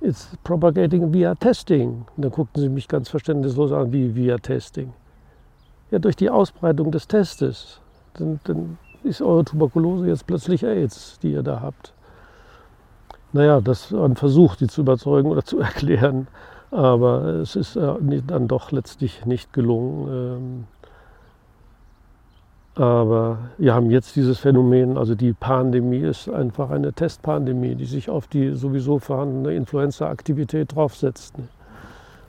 [0.00, 2.06] it's propagating via testing.
[2.16, 4.92] Und dann guckten sie mich ganz verständnislos an, wie via testing.
[5.90, 7.80] Ja, durch die Ausbreitung des Testes.
[8.14, 11.92] Dann, dann ist eure Tuberkulose jetzt plötzlich AIDS, die ihr da habt.
[13.32, 16.28] Naja, das war ein Versuch, die zu überzeugen oder zu erklären.
[16.74, 17.94] Aber es ist äh,
[18.26, 20.08] dann doch letztlich nicht gelungen.
[20.10, 20.64] Ähm,
[22.74, 28.10] aber wir haben jetzt dieses Phänomen, also die Pandemie ist einfach eine Testpandemie, die sich
[28.10, 31.36] auf die sowieso vorhandene Influenza-Aktivität draufsetzt.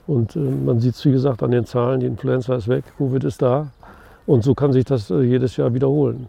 [0.06, 3.24] Und äh, man sieht es, wie gesagt, an den Zahlen, die Influenza ist weg, Covid
[3.24, 3.66] ist da.
[4.28, 6.28] Und so kann sich das äh, jedes Jahr wiederholen.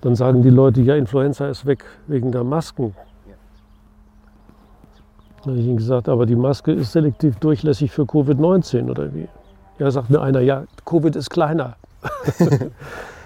[0.00, 2.94] Dann sagen die Leute, ja, Influenza ist weg wegen der Masken.
[5.42, 9.26] Da habe ich ihm gesagt, aber die Maske ist selektiv durchlässig für Covid-19 oder wie?
[9.78, 11.76] Ja, sagt mir einer, ja, Covid ist kleiner.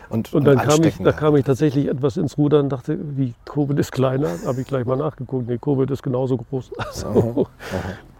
[0.08, 3.34] und, und, dann kam ich, da kam ich tatsächlich etwas ins Ruder und dachte, wie
[3.44, 5.48] Covid ist kleiner, habe ich gleich mal nachgeguckt.
[5.48, 6.70] Nee, Covid ist genauso groß.
[6.78, 7.48] Also, aha, aha.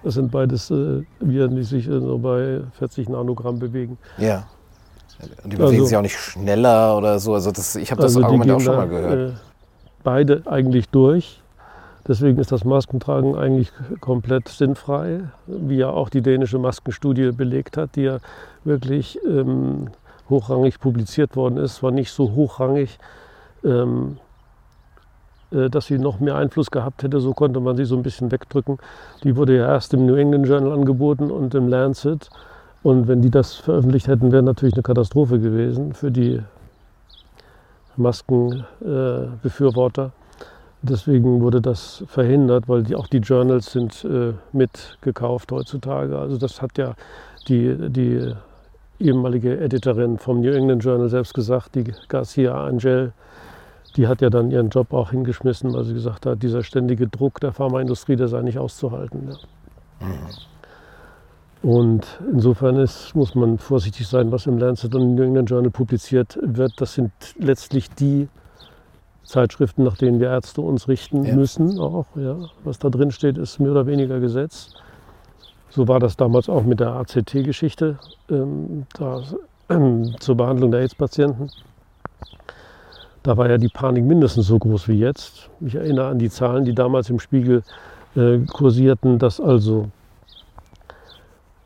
[0.03, 3.97] Das sind beides äh, Viren, die sich äh, so bei 40 Nanogramm bewegen.
[4.19, 4.49] Ja.
[5.45, 7.35] Und die bewegen also, sich auch nicht schneller oder so.
[7.35, 9.31] Also das, ich habe das also Argument auch schon mal gehört.
[9.31, 9.35] Äh,
[10.03, 11.41] beide eigentlich durch.
[12.07, 17.97] Deswegen ist das Maskentragen eigentlich komplett sinnfrei, wie ja auch die dänische Maskenstudie belegt hat,
[17.97, 18.19] die ja
[18.65, 19.89] wirklich ähm,
[20.29, 21.83] hochrangig publiziert worden ist.
[21.83, 22.99] War nicht so hochrangig,
[23.65, 24.19] ähm,
[25.51, 27.21] äh, dass sie noch mehr Einfluss gehabt hätte.
[27.21, 28.77] So konnte man sie so ein bisschen wegdrücken.
[29.23, 32.29] Die wurde ja erst im New England Journal angeboten und im Lancet.
[32.83, 36.43] Und wenn die das veröffentlicht hätten, wäre natürlich eine Katastrophe gewesen für die
[37.97, 40.05] Maskenbefürworter.
[40.05, 40.11] Äh,
[40.87, 46.19] Deswegen wurde das verhindert, weil die, auch die Journals sind äh, mitgekauft heutzutage.
[46.19, 46.95] Also das hat ja
[47.49, 48.35] die, die
[49.01, 53.15] ehemalige Editorin vom New England Journal selbst gesagt, die Garcia Angel,
[53.97, 57.41] die hat ja dann ihren Job auch hingeschmissen, weil sie gesagt hat, dieser ständige Druck
[57.41, 59.31] der Pharmaindustrie, der sei nicht auszuhalten.
[59.31, 60.07] Ja.
[60.07, 61.71] Mhm.
[61.71, 65.71] Und insofern ist, muss man vorsichtig sein, was im Lancet und im New England Journal
[65.71, 66.79] publiziert wird.
[66.79, 68.29] Das sind letztlich die
[69.25, 71.35] Zeitschriften, nach denen wir Ärzte uns richten ja.
[71.35, 71.79] müssen.
[71.79, 72.37] Auch, ja.
[72.63, 74.71] Was da drin steht, ist mehr oder weniger Gesetz.
[75.71, 77.99] So war das damals auch mit der ACT-Geschichte
[78.31, 78.87] ähm,
[79.69, 81.51] äh, zur Behandlung der AIDS-Patienten.
[83.25, 85.51] Da war ja die Panik mindestens so groß wie jetzt.
[85.61, 87.63] Ich erinnere an die Zahlen, die damals im Spiegel
[88.15, 89.89] äh, kursierten, dass also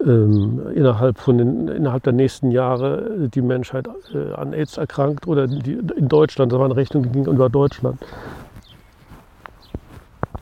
[0.05, 5.47] ähm, innerhalb, von den, innerhalb der nächsten Jahre die Menschheit äh, an AIDS erkrankt oder
[5.47, 7.99] die, in Deutschland, das war eine Rechnung, die ging über Deutschland.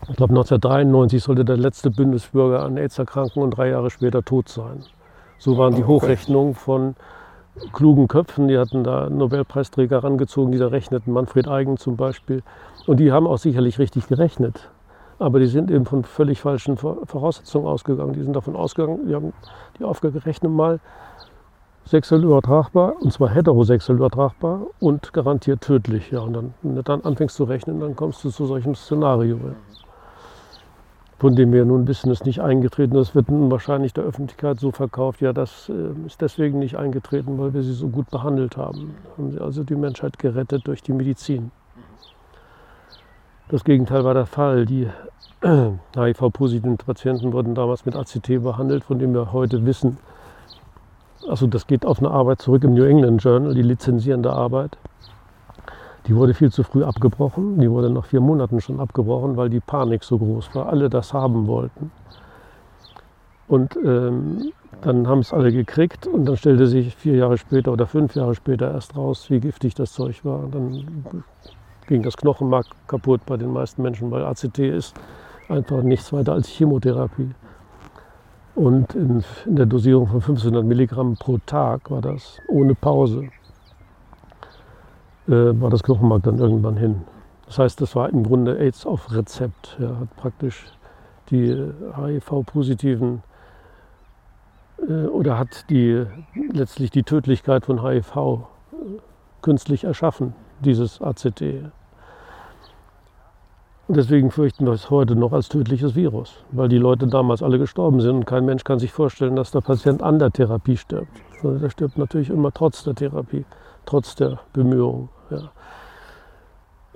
[0.09, 4.49] Ich glaube 1993 sollte der letzte Bundesbürger an AIDS erkranken und drei Jahre später tot
[4.49, 4.85] sein.
[5.39, 6.95] So waren die Hochrechnungen von
[7.73, 12.43] klugen Köpfen, die hatten da Nobelpreisträger herangezogen, die da rechneten, Manfred Eigen zum Beispiel.
[12.87, 14.69] Und die haben auch sicherlich richtig gerechnet.
[15.19, 18.13] Aber die sind eben von völlig falschen Voraussetzungen ausgegangen.
[18.13, 19.33] Die sind davon ausgegangen, die haben
[19.79, 20.79] die aufgerechnet mal
[21.87, 26.11] sexuell übertragbar, und zwar heterosexuell übertragbar und garantiert tödlich.
[26.11, 29.39] Ja, und dann, wenn du dann anfängst zu rechnen, dann kommst du zu solchem Szenario.
[31.19, 32.93] Von dem wir nun wissen, ist nicht eingetreten.
[32.95, 35.23] Das wird nun wahrscheinlich der Öffentlichkeit so verkauft.
[35.23, 35.71] Ja, das
[36.07, 38.95] ist deswegen nicht eingetreten, weil wir sie so gut behandelt haben.
[39.17, 41.53] Haben sie also die Menschheit gerettet durch die Medizin.
[43.49, 44.67] Das Gegenteil war der Fall.
[44.67, 44.89] Die
[45.43, 49.99] HIV-positiven Patienten wurden damals mit ACT behandelt, von dem wir heute wissen,
[51.29, 54.77] also das geht auf eine Arbeit zurück im New England Journal, die lizenzierende Arbeit.
[56.07, 57.59] Die wurde viel zu früh abgebrochen.
[57.61, 60.69] Die wurde nach vier Monaten schon abgebrochen, weil die Panik so groß war.
[60.69, 61.91] Alle das haben wollten.
[63.49, 67.87] Und ähm, dann haben es alle gekriegt und dann stellte sich vier Jahre später oder
[67.87, 70.45] fünf Jahre später erst raus, wie giftig das Zeug war.
[70.45, 71.25] Und dann
[71.87, 74.95] ging das Knochenmark kaputt bei den meisten Menschen, weil ACT ist
[75.49, 77.31] einfach nichts weiter als Chemotherapie.
[78.55, 83.29] Und in, in der Dosierung von 500 Milligramm pro Tag war das ohne Pause,
[85.29, 87.03] äh, war das Knochenmark dann irgendwann hin.
[87.47, 89.77] Das heißt, das war im Grunde AIDS auf Rezept.
[89.79, 90.65] Er hat praktisch
[91.31, 93.23] die HIV-positiven
[94.89, 96.05] äh, oder hat die,
[96.53, 98.37] letztlich die Tödlichkeit von HIV äh,
[99.43, 101.43] künstlich erschaffen, dieses ACT.
[103.89, 108.01] Deswegen fürchten wir es heute noch als tödliches Virus, weil die Leute damals alle gestorben
[108.01, 111.09] sind und kein Mensch kann sich vorstellen, dass der Patient an der Therapie stirbt.
[111.41, 113.45] Sondern der stirbt natürlich immer trotz der Therapie,
[113.85, 115.09] trotz der Bemühungen.
[115.31, 115.51] Ja.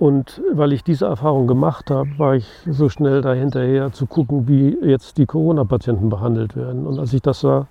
[0.01, 4.77] Und weil ich diese Erfahrung gemacht habe, war ich so schnell dahinterher zu gucken, wie
[4.81, 6.87] jetzt die Corona-Patienten behandelt werden.
[6.87, 7.67] Und als ich das sah,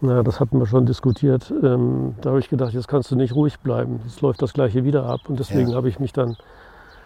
[0.00, 3.34] na, das hatten wir schon diskutiert, ähm, da habe ich gedacht, jetzt kannst du nicht
[3.34, 4.00] ruhig bleiben.
[4.04, 5.20] Jetzt läuft das Gleiche wieder ab.
[5.28, 5.76] Und deswegen ja.
[5.76, 6.36] habe ich mich dann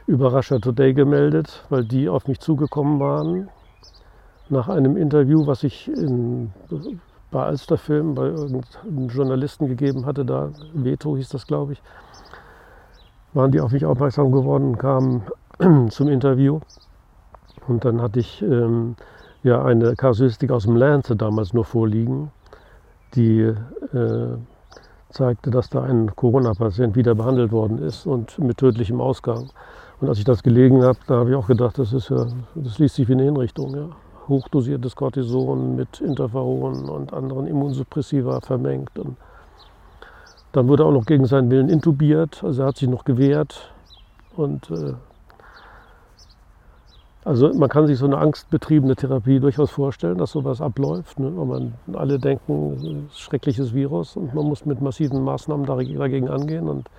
[0.07, 3.48] über Russia Today gemeldet, weil die auf mich zugekommen waren
[4.48, 6.50] nach einem Interview, was ich in,
[7.31, 11.83] bei Alsterfilm bei irgendeinem Journalisten gegeben hatte, da Veto hieß das, glaube ich,
[13.33, 15.22] waren die auf mich aufmerksam geworden und kamen
[15.90, 16.61] zum Interview.
[17.68, 18.96] Und dann hatte ich ähm,
[19.44, 22.33] ja eine Kasuistik aus dem Lancet damals nur vorliegen,
[23.14, 24.37] die äh,
[25.11, 29.51] zeigte, dass da ein Corona-Patient wieder behandelt worden ist und mit tödlichem Ausgang.
[30.01, 32.79] Und als ich das gelegen habe, da habe ich auch gedacht, das, ist ja, das
[32.79, 33.75] liest sich wie eine Hinrichtung.
[33.75, 33.88] Ja.
[34.29, 38.99] Hochdosiertes Cortison mit Interferon und anderen Immunsuppressiva vermengt.
[38.99, 39.16] Und
[40.53, 43.73] dann wurde er auch noch gegen seinen Willen intubiert, also er hat sich noch gewehrt.
[44.37, 44.94] Und äh,
[47.31, 51.21] also man kann sich so eine angstbetriebene Therapie durchaus vorstellen, dass sowas abläuft.
[51.21, 51.29] Ne?
[51.29, 56.69] Und man, alle denken, schreckliches Virus und man muss mit massiven Maßnahmen dagegen angehen.
[56.69, 56.90] Und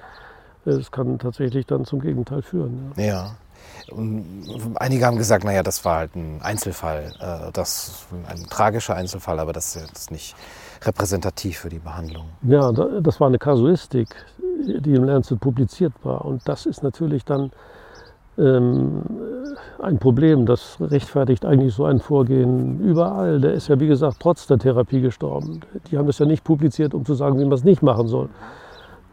[0.63, 2.94] es kann tatsächlich dann zum Gegenteil führen.
[2.96, 3.04] Ja.
[3.04, 3.36] ja.
[4.76, 9.52] Einige haben gesagt, naja, das war halt ein Einzelfall, äh, das ein tragischer Einzelfall, aber
[9.52, 10.34] das ist jetzt nicht
[10.84, 12.30] repräsentativ für die Behandlung.
[12.44, 14.08] Ja, das war eine Kasuistik,
[14.65, 16.24] die im Lancet publiziert war.
[16.24, 17.52] Und das ist natürlich dann
[18.41, 19.04] ähm,
[19.80, 20.45] ein Problem.
[20.45, 23.39] Das rechtfertigt eigentlich so ein Vorgehen überall.
[23.39, 25.62] Der ist ja, wie gesagt, trotz der Therapie gestorben.
[25.89, 28.30] Die haben das ja nicht publiziert, um zu sagen, wie man es nicht machen soll,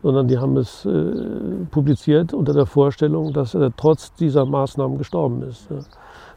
[0.02, 1.12] sondern die haben es äh,
[1.70, 5.70] publiziert unter der Vorstellung, dass er trotz dieser Maßnahmen gestorben ist.
[5.70, 5.78] Ja.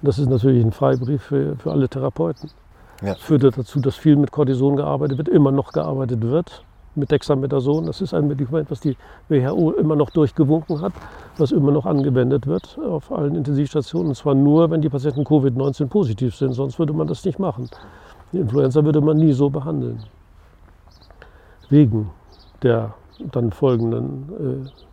[0.01, 2.49] Das ist natürlich ein Freibrief für, für alle Therapeuten.
[3.01, 3.13] Ja.
[3.13, 6.63] Das führte dazu, dass viel mit Cortison gearbeitet wird, immer noch gearbeitet wird
[6.95, 7.85] mit Dexamethason.
[7.85, 8.95] Das ist ein Medikament, was die
[9.29, 10.93] WHO immer noch durchgewunken hat,
[11.37, 14.09] was immer noch angewendet wird auf allen Intensivstationen.
[14.09, 17.69] Und zwar nur, wenn die Patienten Covid-19 positiv sind, sonst würde man das nicht machen.
[18.33, 20.03] Die Influenza würde man nie so behandeln.
[21.69, 22.09] Wegen
[22.63, 22.93] der
[23.31, 24.90] dann folgenden äh,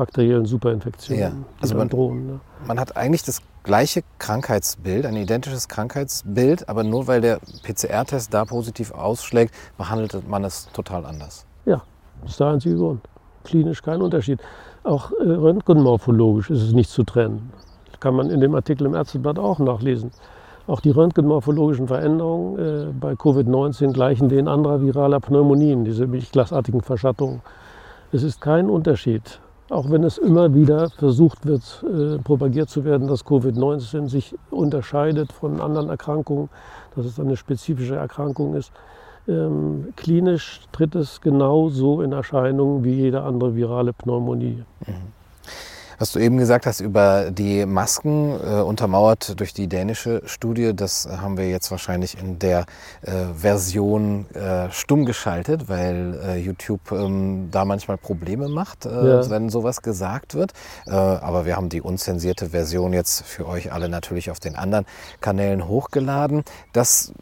[0.00, 1.32] bakteriellen Superinfektionen, ja.
[1.60, 2.26] also man, drohen.
[2.26, 2.40] Ne?
[2.66, 8.46] Man hat eigentlich das gleiche Krankheitsbild, ein identisches Krankheitsbild, aber nur weil der PCR-Test da
[8.46, 11.44] positiv ausschlägt, behandelt man es total anders.
[11.66, 11.82] Ja,
[12.22, 13.02] das ist der einzige Grund.
[13.44, 14.40] Klinisch kein Unterschied.
[14.84, 17.52] Auch äh, röntgenmorphologisch ist es nicht zu trennen.
[17.90, 20.12] Das kann man in dem Artikel im Ärzteblatt auch nachlesen.
[20.66, 27.42] Auch die röntgenmorphologischen Veränderungen äh, bei Covid-19 gleichen denen anderer viraler Pneumonien, diese milchglasartigen Verschattungen.
[28.12, 33.06] Es ist kein Unterschied auch wenn es immer wieder versucht wird, äh, propagiert zu werden,
[33.06, 36.50] dass Covid-19 sich unterscheidet von anderen Erkrankungen,
[36.96, 38.72] dass es eine spezifische Erkrankung ist.
[39.28, 44.64] Ähm, klinisch tritt es genauso in Erscheinung wie jede andere virale Pneumonie.
[44.86, 44.94] Mhm.
[46.00, 51.06] Was du eben gesagt hast über die Masken, äh, untermauert durch die dänische Studie, das
[51.06, 52.64] haben wir jetzt wahrscheinlich in der
[53.02, 59.28] äh, Version äh, stumm geschaltet, weil äh, YouTube ähm, da manchmal Probleme macht, äh, ja.
[59.28, 60.52] wenn sowas gesagt wird.
[60.86, 64.86] Äh, aber wir haben die unzensierte Version jetzt für euch alle natürlich auf den anderen
[65.20, 66.44] Kanälen hochgeladen.
[66.72, 67.12] Das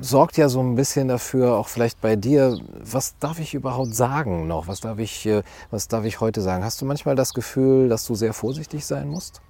[0.00, 4.46] sorgt ja so ein bisschen dafür, auch vielleicht bei dir, was darf ich überhaupt sagen
[4.46, 4.68] noch?
[4.68, 6.64] Was darf ich, äh, was darf ich heute sagen?
[6.64, 9.40] Hast du manchmal das Gefühl, dass du sehr vorsichtig sein musst?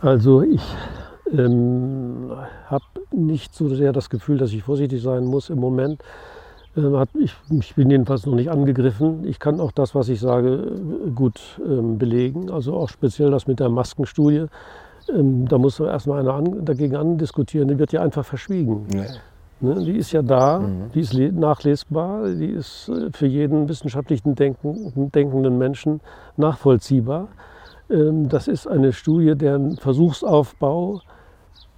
[0.00, 0.62] Also ich
[1.32, 2.30] ähm,
[2.66, 6.02] habe nicht so sehr das Gefühl, dass ich vorsichtig sein muss im Moment.
[6.76, 7.04] Ähm,
[7.50, 9.24] ich, bin jedenfalls noch nicht angegriffen.
[9.26, 10.80] Ich kann auch das, was ich sage,
[11.14, 12.50] gut ähm, belegen.
[12.50, 14.46] Also auch speziell das mit der Maskenstudie.
[15.14, 18.86] Ähm, da muss erstmal einer an, dagegen andiskutieren, die wird ja einfach verschwiegen.
[18.92, 19.04] Ja.
[19.60, 20.92] Ne, die ist ja da, mhm.
[20.94, 26.00] die ist nachlesbar, die ist äh, für jeden wissenschaftlichen Denken, denkenden Menschen
[26.36, 27.28] nachvollziehbar.
[27.90, 31.00] Ähm, das ist eine Studie, deren Versuchsaufbau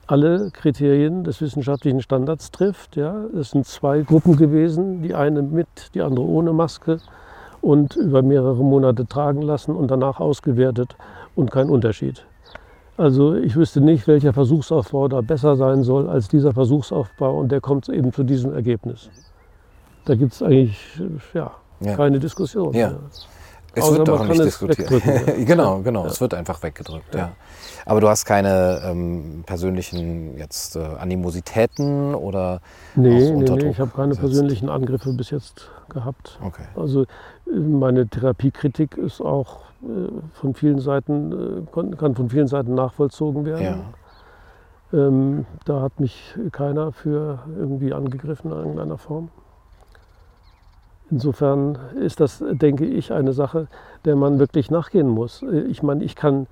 [0.07, 2.97] alle Kriterien des wissenschaftlichen Standards trifft.
[2.97, 3.25] Ja.
[3.39, 6.99] Es sind zwei Gruppen gewesen, die eine mit, die andere ohne Maske
[7.63, 10.97] und über mehrere Monate tragen lassen und danach ausgewertet
[11.35, 12.25] und kein Unterschied.
[13.01, 17.63] Also ich wüsste nicht, welcher Versuchsaufbau da besser sein soll als dieser Versuchsaufbau und der
[17.63, 19.09] kommt eben zu diesem Ergebnis.
[20.05, 21.01] Da gibt es eigentlich
[21.33, 22.75] ja, ja, keine Diskussion.
[22.75, 22.93] Ja.
[23.73, 24.91] Es Außer wird doch nicht diskutiert.
[25.47, 26.03] genau, genau.
[26.03, 26.11] Ja.
[26.11, 27.15] Es wird einfach weggedrückt.
[27.15, 27.33] Ja.
[27.87, 32.61] Aber du hast keine ähm, persönlichen jetzt äh, Animositäten oder
[32.97, 34.27] Nee, nee, nee, ich habe keine gesetzt.
[34.27, 36.39] persönlichen Angriffe bis jetzt gehabt.
[36.45, 36.65] Okay.
[36.77, 37.07] Also äh,
[37.57, 39.70] meine Therapiekritik ist auch
[40.35, 43.83] von vielen Seiten, äh, kann von vielen Seiten nachvollzogen werden.
[44.93, 45.07] Ja.
[45.07, 49.29] Ähm, da hat mich keiner für irgendwie angegriffen in irgendeiner Form.
[51.11, 53.67] Insofern ist das, denke ich, eine Sache,
[54.05, 55.43] der man wirklich nachgehen muss.
[55.69, 56.47] Ich meine, ich kann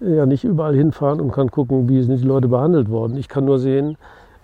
[0.00, 3.16] ja nicht überall hinfahren und kann gucken, wie sind die Leute behandelt worden.
[3.16, 3.96] Ich kann nur sehen,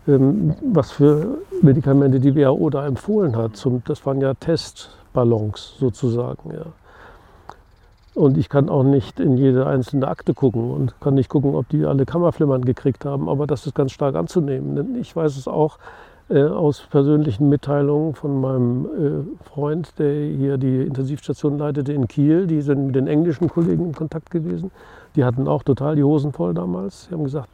[0.07, 3.53] ähm, was für Medikamente die WHO da empfohlen hat.
[3.87, 6.53] Das waren ja Testballons sozusagen.
[6.53, 6.67] Ja.
[8.17, 11.69] Und ich kann auch nicht in jede einzelne Akte gucken und kann nicht gucken, ob
[11.69, 13.29] die alle Kammerflimmern gekriegt haben.
[13.29, 14.75] Aber das ist ganz stark anzunehmen.
[14.75, 15.79] Denn ich weiß es auch,
[16.31, 22.47] äh, aus persönlichen Mitteilungen von meinem äh, Freund, der hier die Intensivstation leitete in Kiel.
[22.47, 24.71] Die sind mit den englischen Kollegen in Kontakt gewesen.
[25.15, 27.05] Die hatten auch total die Hosen voll damals.
[27.05, 27.51] Sie haben gesagt,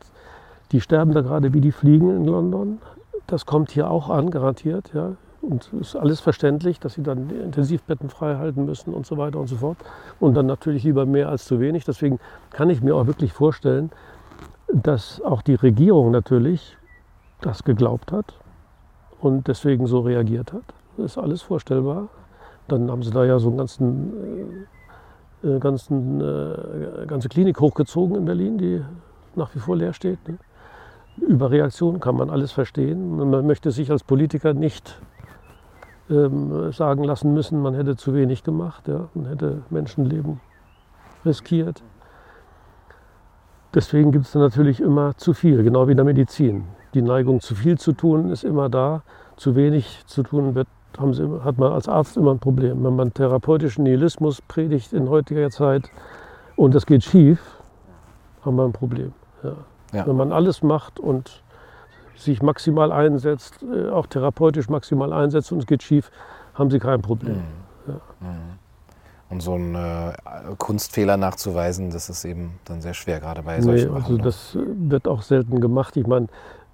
[0.70, 2.78] die sterben da gerade wie die Fliegen in London.
[3.26, 4.92] Das kommt hier auch an, garantiert.
[4.94, 5.16] Ja.
[5.42, 9.40] Und es ist alles verständlich, dass sie dann Intensivbetten frei halten müssen und so weiter
[9.40, 9.76] und so fort.
[10.20, 11.84] Und dann natürlich lieber mehr als zu wenig.
[11.84, 13.90] Deswegen kann ich mir auch wirklich vorstellen,
[14.72, 16.76] dass auch die Regierung natürlich
[17.40, 18.38] das geglaubt hat
[19.20, 20.62] und deswegen so reagiert hat.
[20.96, 22.08] Das ist alles vorstellbar.
[22.68, 24.66] Dann haben sie da ja so einen ganzen,
[25.42, 28.80] äh, äh, ganzen, äh, ganze Klinik hochgezogen in Berlin, die
[29.34, 30.26] nach wie vor leer steht.
[30.28, 30.38] Ne?
[31.16, 33.16] Überreaktion kann man alles verstehen.
[33.16, 35.00] Man möchte sich als Politiker nicht
[36.10, 39.08] ähm, sagen lassen müssen, man hätte zu wenig gemacht, ja?
[39.14, 40.40] man hätte Menschenleben
[41.24, 41.82] riskiert.
[43.74, 46.64] Deswegen gibt es natürlich immer zu viel, genau wie in der Medizin.
[46.94, 49.02] Die Neigung, zu viel zu tun, ist immer da.
[49.36, 50.68] Zu wenig zu tun wird,
[51.12, 52.84] sie, hat man als Arzt immer ein Problem.
[52.84, 55.90] Wenn man therapeutischen Nihilismus predigt in heutiger Zeit
[56.56, 57.40] und das geht schief,
[58.44, 59.14] haben wir ein Problem.
[59.42, 59.54] Ja.
[59.92, 60.06] Ja.
[60.06, 61.41] Wenn man alles macht und
[62.16, 66.10] sich maximal einsetzt, äh, auch therapeutisch maximal einsetzt und es geht schief,
[66.54, 67.36] haben sie kein Problem.
[67.36, 67.42] Mhm.
[67.88, 67.94] Ja.
[68.20, 68.58] Mhm.
[69.30, 70.12] Und so einen äh,
[70.58, 75.08] Kunstfehler nachzuweisen, das ist eben dann sehr schwer, gerade bei solchen nee, Also das wird
[75.08, 75.96] auch selten gemacht.
[75.96, 76.26] Ich meine,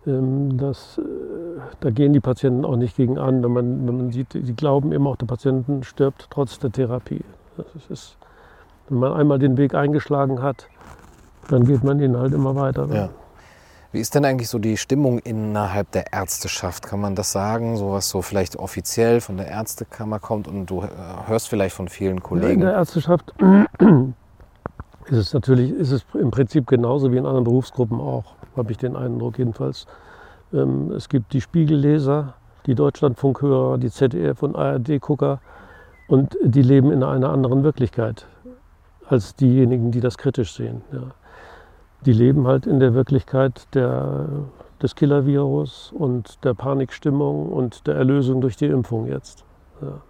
[0.08, 1.02] ähm, das, äh,
[1.78, 4.90] da gehen die Patienten auch nicht gegen an, wenn man, wenn man sieht, sie glauben
[4.90, 7.24] immer auch, der Patient stirbt trotz der Therapie.
[7.56, 8.16] Das ist,
[8.88, 10.66] wenn man einmal den Weg eingeschlagen hat,
[11.48, 12.88] dann geht man ihn halt immer weiter.
[12.92, 13.08] Ja.
[13.90, 16.84] Wie ist denn eigentlich so die Stimmung innerhalb der Ärzteschaft?
[16.84, 20.82] Kann man das sagen, so was so vielleicht offiziell von der Ärztekammer kommt und du
[20.82, 20.88] äh,
[21.26, 22.60] hörst vielleicht von vielen Kollegen?
[22.60, 23.32] In der Ärzteschaft
[25.06, 28.76] ist es natürlich ist es im Prinzip genauso wie in anderen Berufsgruppen auch, habe ich
[28.76, 29.86] den Eindruck jedenfalls.
[30.52, 32.34] Ähm, es gibt die Spiegelleser,
[32.66, 35.40] die Deutschlandfunkhörer, die ZDF und ARD-Gucker
[36.08, 38.26] und die leben in einer anderen Wirklichkeit
[39.08, 40.82] als diejenigen, die das kritisch sehen.
[40.92, 41.14] Ja
[42.06, 44.26] die leben halt in der Wirklichkeit der,
[44.82, 49.44] des Killer-Virus und der Panikstimmung und der Erlösung durch die Impfung jetzt.
[49.82, 50.00] Ja.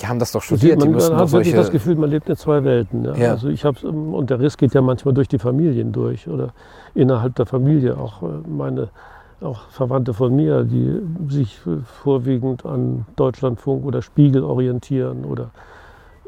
[0.00, 0.78] Die haben das doch studiert.
[0.78, 3.04] Man, die man hat wirklich das Gefühl, man lebt in zwei Welten.
[3.04, 3.14] Ja.
[3.14, 3.30] Ja.
[3.32, 6.52] Also ich hab's, und der Riss geht ja manchmal durch die Familien durch oder
[6.94, 7.96] innerhalb der Familie.
[7.96, 8.90] Auch äh, meine
[9.40, 11.60] auch Verwandte von mir, die sich
[12.02, 15.50] vorwiegend an Deutschlandfunk oder Spiegel orientieren oder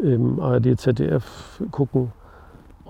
[0.01, 2.13] im ARD, ZDF gucken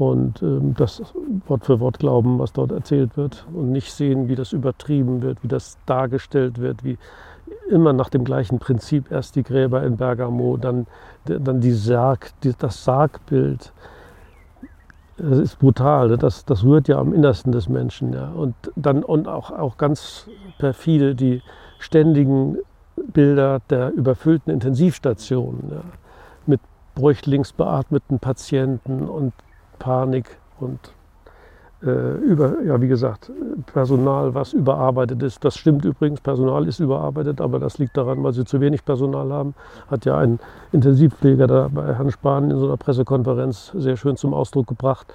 [0.00, 1.02] und ähm, das
[1.46, 5.42] Wort für Wort glauben, was dort erzählt wird und nicht sehen, wie das übertrieben wird,
[5.42, 6.96] wie das dargestellt wird, wie
[7.68, 9.10] immer nach dem gleichen Prinzip.
[9.10, 10.86] Erst die Gräber in Bergamo, dann,
[11.26, 13.74] dann die Sarg, die, das Sargbild.
[15.18, 16.16] Das ist brutal, ne?
[16.16, 18.14] das, das rührt ja am Innersten des Menschen.
[18.14, 18.30] Ja.
[18.30, 21.42] Und dann und auch, auch ganz perfide die
[21.78, 22.56] ständigen
[22.96, 25.82] Bilder der überfüllten Intensivstationen ja.
[26.46, 26.60] mit
[26.94, 29.34] bräuchlingsbeatmeten Patienten und
[29.80, 30.78] Panik und
[31.82, 33.32] äh, über, ja, wie gesagt,
[33.72, 35.44] Personal, was überarbeitet ist.
[35.44, 39.32] Das stimmt übrigens, Personal ist überarbeitet, aber das liegt daran, weil sie zu wenig Personal
[39.32, 39.54] haben.
[39.90, 40.38] Hat ja ein
[40.72, 45.06] Intensivpfleger da bei Herrn Spahn in so einer Pressekonferenz sehr schön zum Ausdruck gebracht.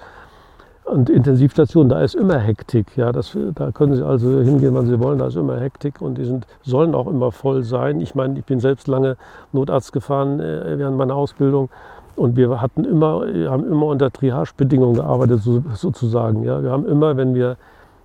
[0.84, 2.96] Und Intensivstationen, da ist immer Hektik.
[2.96, 6.16] Ja, das, da können Sie also hingehen, wann Sie wollen, da ist immer Hektik und
[6.16, 8.00] die sind, sollen auch immer voll sein.
[8.00, 9.16] Ich meine, ich bin selbst lange
[9.52, 11.70] Notarzt gefahren äh, während meiner Ausbildung
[12.16, 16.42] und wir hatten immer, haben immer unter Triage-Bedingungen gearbeitet, so, sozusagen.
[16.44, 16.62] Ja.
[16.62, 17.56] Wir haben immer, wenn wir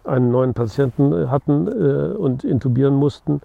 [0.04, 3.42] einen neuen Patienten hatten äh, und intubieren mussten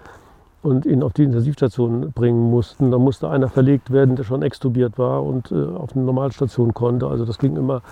[0.62, 4.98] und ihn auf die Intensivstation bringen mussten, dann musste einer verlegt werden, der schon extubiert
[4.98, 7.06] war und äh, auf eine Normalstation konnte.
[7.06, 7.82] Also das ging immer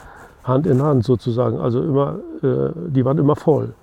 [0.45, 1.59] Hand in Hand sozusagen.
[1.59, 3.75] Also immer, äh, die waren immer voll.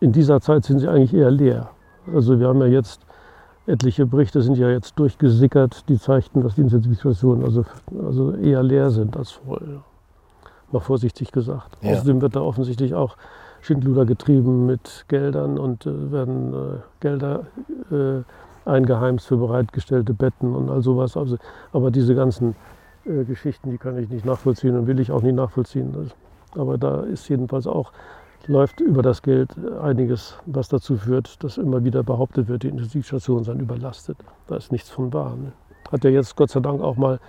[0.00, 1.70] In dieser Zeit sind sie eigentlich eher leer.
[2.12, 3.00] Also wir haben ja jetzt
[3.66, 7.64] etliche Berichte sind ja jetzt durchgesickert, die zeigten, dass die Intensivstationen also,
[8.04, 9.80] also eher leer sind als voll.
[10.72, 11.76] Mal vorsichtig gesagt.
[11.80, 11.92] Ja.
[11.92, 13.16] Außerdem wird da offensichtlich auch
[13.60, 16.56] Schindluder getrieben mit Geldern und äh, werden äh,
[17.00, 17.46] Gelder
[17.90, 18.22] äh,
[18.68, 21.16] eingeheimst für bereitgestellte Betten und all sowas.
[21.16, 21.36] Also,
[21.72, 22.56] aber diese ganzen
[23.04, 25.94] äh, Geschichten, die kann ich nicht nachvollziehen und will ich auch nicht nachvollziehen.
[26.56, 27.92] Aber da ist jedenfalls auch
[28.48, 33.44] läuft über das Geld einiges, was dazu führt, dass immer wieder behauptet wird, die Intensivstationen
[33.44, 34.18] seien überlastet.
[34.46, 35.36] Da ist nichts von wahr.
[35.36, 35.52] Ne?
[35.90, 37.20] Hat ja jetzt Gott sei Dank auch mal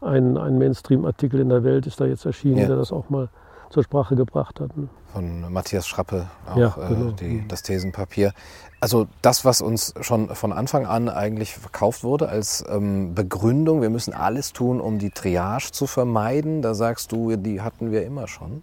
[0.00, 2.66] ein, ein Mainstream-Artikel in der Welt, ist da jetzt erschienen, ja.
[2.66, 3.28] der das auch mal
[3.70, 4.76] zur Sprache gebracht hat.
[4.76, 4.88] Ne?
[5.12, 7.10] Von Matthias Schrappe, auch ja, genau.
[7.10, 7.48] äh, die, mhm.
[7.48, 8.32] das Thesenpapier.
[8.80, 13.90] Also das, was uns schon von Anfang an eigentlich verkauft wurde als ähm, Begründung, wir
[13.90, 18.28] müssen alles tun, um die Triage zu vermeiden, da sagst du, die hatten wir immer
[18.28, 18.62] schon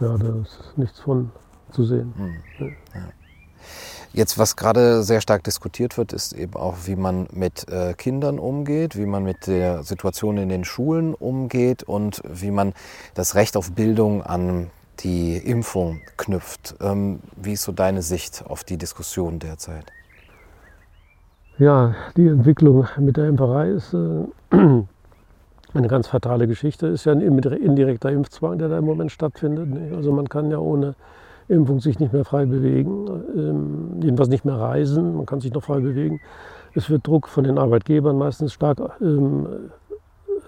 [0.00, 1.30] ja, da ist nichts von
[1.72, 2.12] zu sehen.
[2.16, 2.74] Mhm.
[2.94, 3.00] Ja.
[4.12, 8.38] Jetzt, was gerade sehr stark diskutiert wird, ist eben auch, wie man mit äh, Kindern
[8.38, 12.72] umgeht, wie man mit der Situation in den Schulen umgeht und wie man
[13.14, 14.70] das Recht auf Bildung an
[15.00, 16.76] die Impfung knüpft.
[16.80, 19.84] Ähm, wie ist so deine Sicht auf die Diskussion derzeit?
[21.58, 24.24] Ja, die Entwicklung mit der Impferei ist äh,
[25.76, 26.86] eine ganz fatale Geschichte.
[26.86, 29.94] Ist ja ein indirekter Impfzwang, der da im Moment stattfindet.
[29.94, 30.94] Also man kann ja ohne
[31.48, 33.06] Impfung sich nicht mehr frei bewegen,
[33.36, 36.20] ähm, jedenfalls nicht mehr reisen, man kann sich noch frei bewegen.
[36.74, 39.70] Es wird Druck von den Arbeitgebern meistens stark ähm,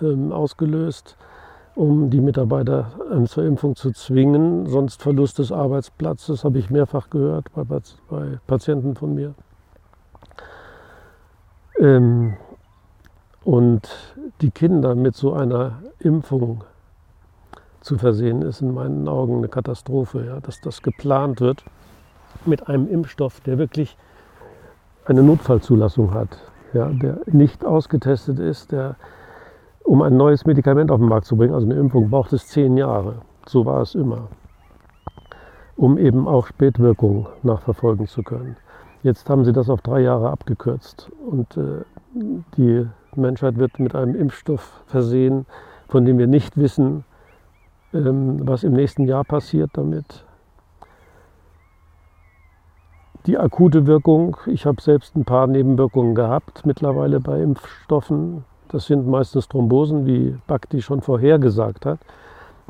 [0.03, 1.17] ähm, ausgelöst,
[1.75, 2.91] um die Mitarbeiter
[3.27, 9.15] zur Impfung zu zwingen, sonst Verlust des Arbeitsplatzes, habe ich mehrfach gehört bei Patienten von
[9.15, 9.35] mir.
[13.45, 13.89] Und
[14.41, 16.65] die Kinder mit so einer Impfung
[17.81, 20.25] zu versehen, ist in meinen Augen eine Katastrophe.
[20.27, 20.41] Ja?
[20.41, 21.65] Dass das geplant wird
[22.45, 23.97] mit einem Impfstoff, der wirklich
[25.07, 26.39] eine Notfallzulassung hat,
[26.73, 26.87] ja?
[26.89, 28.97] der nicht ausgetestet ist, der
[29.85, 32.77] um ein neues Medikament auf den Markt zu bringen, also eine Impfung, braucht es zehn
[32.77, 33.23] Jahre.
[33.47, 34.29] So war es immer.
[35.77, 38.57] Um eben auch Spätwirkungen nachverfolgen zu können.
[39.03, 41.85] Jetzt haben sie das auf drei Jahre abgekürzt und äh,
[42.57, 42.87] die
[43.19, 45.47] Menschheit wird mit einem Impfstoff versehen,
[45.89, 47.05] von dem wir nicht wissen,
[47.93, 50.25] ähm, was im nächsten Jahr passiert damit.
[53.27, 58.45] Die akute Wirkung, ich habe selbst ein paar Nebenwirkungen gehabt mittlerweile bei Impfstoffen.
[58.69, 61.99] Das sind meistens Thrombosen, wie Bakti schon vorhergesagt hat,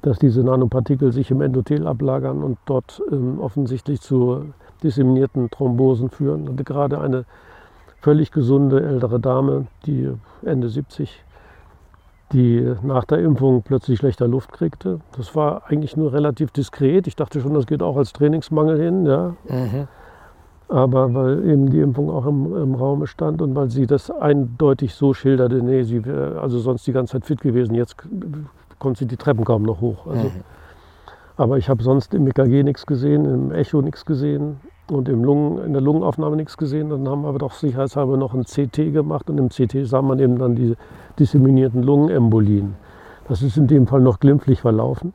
[0.02, 4.46] dass diese Nanopartikel sich im Endothel ablagern und dort ähm, offensichtlich zu
[4.82, 6.48] disseminierten Thrombosen führen.
[6.48, 7.24] Hatte gerade eine
[8.00, 10.10] völlig gesunde ältere Dame, die
[10.42, 11.24] Ende 70,
[12.32, 15.00] die nach der Impfung plötzlich schlechter Luft kriegte.
[15.16, 17.06] Das war eigentlich nur relativ diskret.
[17.06, 19.06] Ich dachte schon, das geht auch als Trainingsmangel hin.
[19.06, 19.34] Ja.
[19.48, 19.88] Mhm.
[20.68, 24.94] Aber weil eben die Impfung auch im, im Raum stand und weil sie das eindeutig
[24.94, 27.96] so schilderte, nee, sie wäre also sonst die ganze Zeit fit gewesen, jetzt
[28.78, 30.06] konnte sie die Treppen kaum noch hoch.
[30.06, 30.44] Also, mhm.
[31.38, 34.60] Aber ich habe sonst im EKG nichts gesehen, im Echo nichts gesehen
[34.90, 36.90] und im Lungen, in der Lungenaufnahme nichts gesehen.
[36.90, 40.18] Dann haben wir aber doch sicherheitshalber noch ein CT gemacht und im CT sah man
[40.18, 40.74] eben dann die
[41.18, 42.74] disseminierten Lungenembolien.
[43.28, 45.12] Das ist in dem Fall noch glimpflich verlaufen.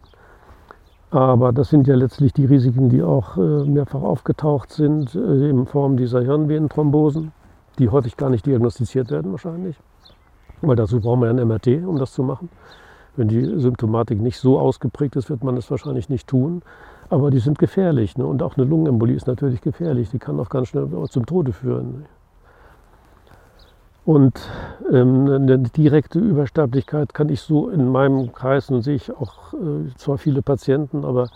[1.10, 5.68] Aber das sind ja letztlich die Risiken, die auch äh, mehrfach aufgetaucht sind äh, in
[5.68, 7.32] Form dieser Hirnvenenthrombosen,
[7.78, 9.78] die häufig gar nicht diagnostiziert werden wahrscheinlich.
[10.62, 12.50] Weil dazu brauchen wir ein MRT, um das zu machen.
[13.16, 16.64] Wenn die Symptomatik nicht so ausgeprägt ist, wird man das wahrscheinlich nicht tun.
[17.14, 18.18] Aber die sind gefährlich.
[18.18, 18.26] Ne?
[18.26, 20.10] Und auch eine Lungenembolie ist natürlich gefährlich.
[20.10, 22.06] Die kann auch ganz schnell zum Tode führen.
[24.04, 24.42] Und
[24.92, 29.96] ähm, eine direkte Übersterblichkeit kann ich so in meinem Kreis, nun sehe ich auch äh,
[29.96, 31.28] zwar viele Patienten, aber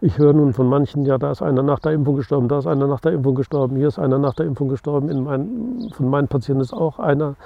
[0.00, 2.66] ich höre nun von manchen, ja, da ist einer nach der Impfung gestorben, da ist
[2.66, 5.10] einer nach der Impfung gestorben, hier ist einer nach der Impfung gestorben.
[5.10, 7.36] In mein, von meinen Patienten ist auch einer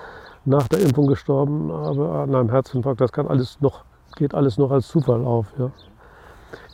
[0.45, 4.71] nach der Impfung gestorben, aber an einem Herzinfarkt, das kann alles noch, geht alles noch
[4.71, 5.53] als Zufall auf.
[5.59, 5.73] Ja.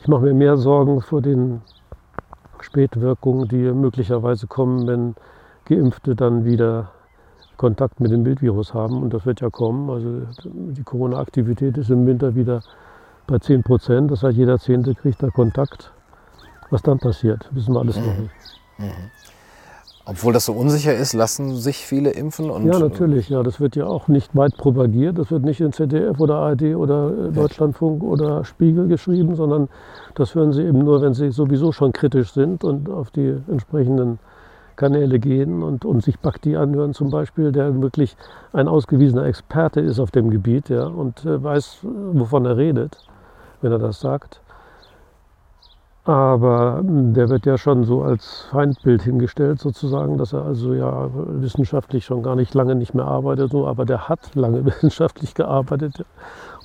[0.01, 1.61] Ich mache mir mehr Sorgen vor den
[2.61, 5.15] Spätwirkungen, die möglicherweise kommen, wenn
[5.65, 6.91] Geimpfte dann wieder
[7.57, 9.01] Kontakt mit dem Wildvirus haben.
[9.01, 9.89] Und das wird ja kommen.
[9.89, 12.61] Also die Corona-Aktivität ist im Winter wieder
[13.27, 14.11] bei 10 Prozent.
[14.11, 15.91] Das heißt, jeder Zehnte kriegt da Kontakt.
[16.69, 18.05] Was dann passiert, wissen wir alles mhm.
[18.05, 18.31] noch nicht.
[18.77, 18.85] Mhm.
[20.09, 22.49] Obwohl das so unsicher ist, lassen sich viele impfen?
[22.65, 23.29] ja, natürlich.
[23.29, 25.19] Ja, das wird ja auch nicht weit propagiert.
[25.19, 29.69] Das wird nicht in ZDF oder ARD oder äh, Deutschlandfunk oder Spiegel geschrieben, sondern
[30.15, 34.17] das hören Sie eben nur, wenn Sie sowieso schon kritisch sind und auf die entsprechenden
[34.77, 38.17] Kanäle gehen und, und sich Bhakti anhören zum Beispiel, der wirklich
[38.51, 42.97] ein ausgewiesener Experte ist auf dem Gebiet ja, und äh, weiß, wovon er redet,
[43.61, 44.41] wenn er das sagt.
[46.09, 51.07] Aber hm, der wird ja schon so als Feindbild hingestellt sozusagen, dass er also ja
[51.13, 56.03] wissenschaftlich schon gar nicht lange nicht mehr arbeitet, so, aber der hat lange wissenschaftlich gearbeitet.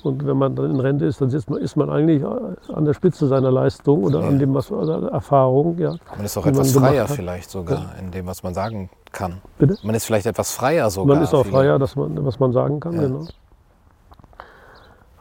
[0.01, 2.95] Und wenn man dann in Rente ist, dann ist man, ist man eigentlich an der
[2.95, 4.27] Spitze seiner Leistung oder ja.
[4.29, 5.77] an dem, was Erfahrung.
[5.77, 7.99] Ja, man ist auch etwas freier vielleicht sogar ja.
[7.99, 9.41] in dem, was man sagen kann.
[9.59, 9.77] Bitte?
[9.83, 11.17] Man ist vielleicht etwas freier sogar.
[11.17, 13.01] Man ist auch freier, dass man, was man sagen kann, ja.
[13.01, 13.27] genau.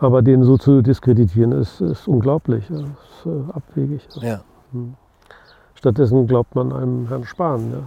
[0.05, 4.07] Aber den so zu diskreditieren, ist, ist unglaublich, ist äh, abwegig.
[4.21, 4.41] Ja.
[4.73, 4.95] Hm.
[5.75, 7.73] Stattdessen glaubt man einem Herrn Spahn.
[7.73, 7.79] Ja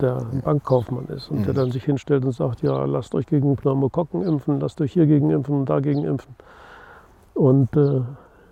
[0.00, 1.44] der Bankkaufmann ist und mhm.
[1.44, 5.06] der dann sich hinstellt und sagt, ja, lasst euch gegen Pneumokokken impfen, lasst euch hier
[5.06, 6.34] gegen impfen und dagegen impfen.
[7.34, 8.00] Und äh,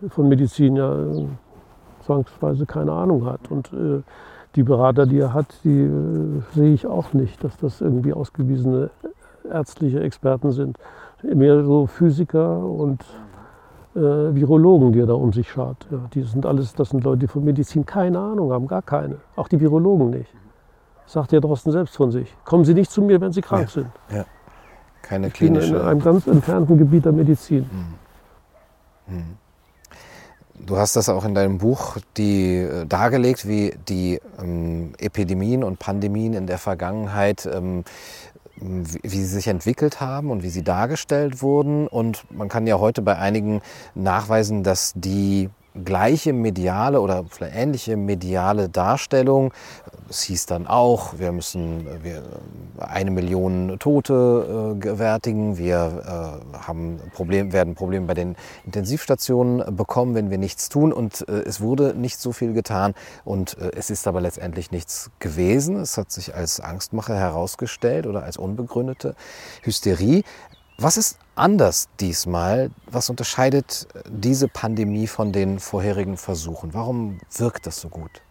[0.08, 1.26] von Medizin ja äh,
[2.04, 3.50] zwangsweise keine Ahnung hat.
[3.50, 4.02] Und äh,
[4.54, 8.90] die Berater, die er hat, die äh, sehe ich auch nicht, dass das irgendwie ausgewiesene
[9.50, 10.78] ärztliche Experten sind.
[11.22, 13.04] Mehr so Physiker und
[13.94, 15.86] äh, Virologen, die er da um sich schaut.
[15.90, 19.16] Ja, die sind alles, das sind Leute, die von Medizin keine Ahnung haben, gar keine.
[19.36, 20.32] Auch die Virologen nicht
[21.10, 22.32] sagt der Drosten selbst von sich.
[22.44, 23.90] Kommen Sie nicht zu mir, wenn Sie krank ja, sind.
[24.10, 24.24] Ja.
[25.02, 25.72] Keine ich klinische.
[25.72, 27.68] Bin in einem ganz entfernten Gebiet der Medizin.
[29.06, 29.16] Mhm.
[29.16, 29.36] Mhm.
[30.66, 35.78] Du hast das auch in deinem Buch die, äh, dargelegt, wie die ähm, Epidemien und
[35.78, 37.84] Pandemien in der Vergangenheit, ähm,
[38.60, 41.86] wie, sie sich entwickelt haben und wie sie dargestellt wurden.
[41.86, 43.62] Und man kann ja heute bei einigen
[43.94, 45.50] nachweisen, dass die
[45.84, 49.52] gleiche mediale oder vielleicht ähnliche mediale Darstellung.
[50.08, 52.22] Es hieß dann auch, wir müssen wir,
[52.78, 60.14] eine Million Tote äh, gewärtigen, wir äh, haben Problem, werden Probleme bei den Intensivstationen bekommen,
[60.14, 60.92] wenn wir nichts tun.
[60.92, 62.94] Und äh, es wurde nicht so viel getan
[63.24, 65.76] und äh, es ist aber letztendlich nichts gewesen.
[65.76, 69.14] Es hat sich als Angstmache herausgestellt oder als unbegründete
[69.62, 70.22] Hysterie.
[70.82, 72.70] Was ist anders diesmal?
[72.90, 76.72] Was unterscheidet diese Pandemie von den vorherigen Versuchen?
[76.72, 78.22] Warum wirkt das so gut?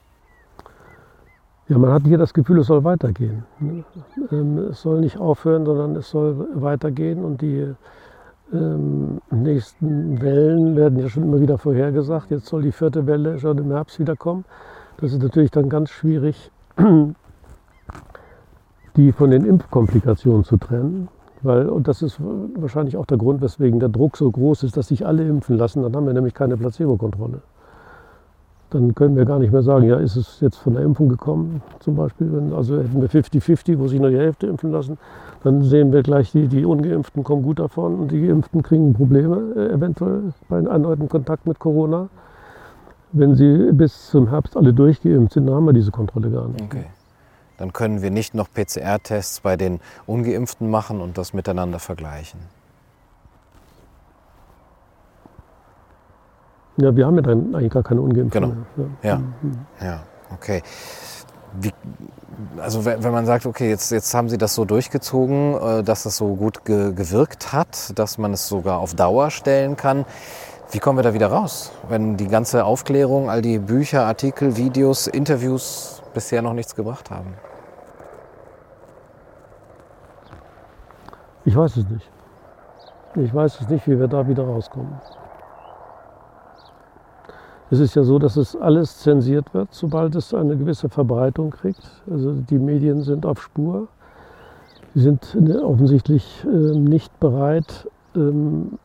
[1.67, 3.43] Ja, man hat hier das Gefühl, es soll weitergehen.
[4.31, 7.23] Ähm, es soll nicht aufhören, sondern es soll weitergehen.
[7.23, 7.71] Und die
[8.51, 12.31] ähm, nächsten Wellen werden ja schon immer wieder vorhergesagt.
[12.31, 14.43] Jetzt soll die vierte Welle schon im Herbst wieder kommen.
[14.97, 16.49] Das ist natürlich dann ganz schwierig,
[18.95, 21.09] die von den Impfkomplikationen zu trennen.
[21.41, 24.89] Weil, und das ist wahrscheinlich auch der Grund, weswegen der Druck so groß ist, dass
[24.89, 25.83] sich alle impfen lassen.
[25.83, 27.41] Dann haben wir nämlich keine Placebo-Kontrolle
[28.69, 31.61] dann können wir gar nicht mehr sagen, ja, ist es jetzt von der Impfung gekommen,
[31.79, 32.31] zum Beispiel.
[32.31, 34.97] Wenn, also hätten wir 50-50, wo sich nur die Hälfte impfen lassen,
[35.43, 39.41] dann sehen wir gleich, die, die Ungeimpften kommen gut davon und die Geimpften kriegen Probleme,
[39.55, 42.09] äh, eventuell bei einem erneuten Kontakt mit Corona.
[43.11, 46.61] Wenn sie bis zum Herbst alle durchgeimpft sind, dann haben wir diese Kontrolle gar nicht.
[46.61, 46.85] Okay.
[47.59, 52.39] Dann können wir nicht noch PCR-Tests bei den Ungeimpften machen und das miteinander vergleichen.
[56.77, 58.41] Ja, wir haben ja dann eigentlich gar keine Ungeimpften.
[58.41, 58.89] Genau.
[59.03, 59.19] Ja.
[59.79, 59.85] Ja.
[59.85, 60.03] Ja,
[60.33, 60.63] okay.
[61.59, 61.73] Wie,
[62.57, 66.15] also wenn man sagt, okay, jetzt, jetzt haben Sie das so durchgezogen, äh, dass das
[66.15, 70.05] so gut ge gewirkt hat, dass man es sogar auf Dauer stellen kann.
[70.71, 75.07] Wie kommen wir da wieder raus, wenn die ganze Aufklärung, all die Bücher, Artikel, Videos,
[75.07, 77.33] Interviews bisher noch nichts gebracht haben?
[81.49, 82.07] Ich weiß es nicht.
[83.15, 84.93] Ich weiß es nicht, wie wir da wieder rauskommen.
[87.71, 91.81] Es ist ja so, dass es alles zensiert wird, sobald es eine gewisse Verbreitung kriegt.
[92.07, 93.87] Also die Medien sind auf Spur.
[94.93, 98.77] Sie sind ne, offensichtlich ähm, nicht bereit, ähm,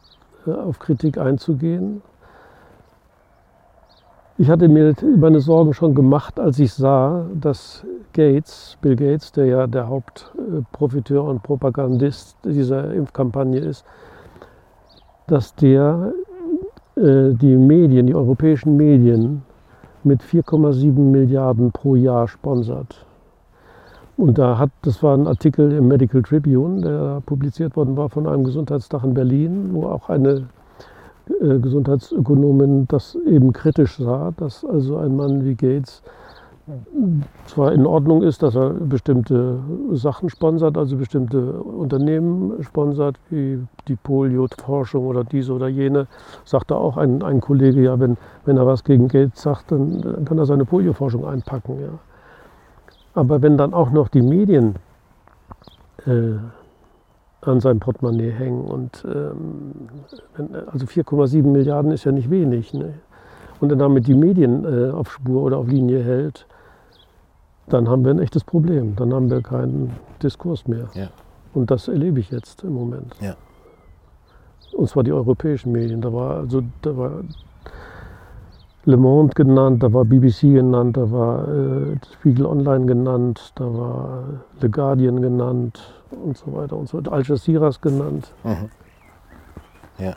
[0.47, 2.01] äh, auf Kritik einzugehen.
[4.37, 9.47] Ich hatte mir meine Sorgen schon gemacht, als ich sah, dass Gates, Bill Gates, der
[9.47, 13.85] ja der Hauptprofiteur und Propagandist dieser Impfkampagne ist,
[15.29, 16.13] dass der
[16.97, 19.43] äh, die Medien, die europäischen Medien
[20.03, 23.07] mit 4,7 Milliarden pro Jahr sponsert.
[24.17, 28.27] Und da hat, das war ein Artikel im Medical Tribune, der publiziert worden war von
[28.27, 30.49] einem Gesundheitsdach in Berlin, wo auch eine
[31.27, 36.03] Gesundheitsökonomin das eben kritisch sah, dass also ein Mann wie Gates
[37.47, 39.59] zwar in Ordnung ist, dass er bestimmte
[39.93, 46.07] Sachen sponsert, also bestimmte Unternehmen sponsert, wie die Polio-Forschung oder diese oder jene,
[46.45, 48.17] sagte auch ein, ein Kollege, ja, wenn,
[48.47, 51.81] wenn er was gegen Geld sagt, dann, dann kann er seine Polio-Forschung einpacken.
[51.81, 51.99] Ja.
[53.15, 54.77] Aber wenn dann auch noch die Medien
[56.07, 56.37] äh,
[57.47, 59.73] an seinem Portemonnaie hängen und ähm,
[60.73, 62.75] also 4,7 Milliarden ist ja nicht wenig.
[62.75, 62.95] Ne?
[63.61, 66.47] Und er damit die Medien äh, auf Spur oder auf Linie hält,
[67.69, 68.95] dann haben wir ein echtes Problem.
[68.97, 69.93] Dann haben wir keinen
[70.23, 70.89] Diskurs mehr.
[70.95, 71.09] Ja.
[71.55, 73.15] Und das erlebe ich jetzt im Moment.
[73.21, 73.37] Ja.
[74.73, 76.01] Und zwar die europäischen Medien.
[76.01, 77.23] Da war, also, da war
[78.87, 84.25] Le Monde genannt, da war BBC genannt, da war äh, Spiegel Online genannt, da war
[84.61, 87.13] The Guardian genannt und so weiter und so weiter.
[87.13, 88.33] Al Jazeera genannt.
[88.45, 88.71] Mhm.
[89.99, 90.17] Ja.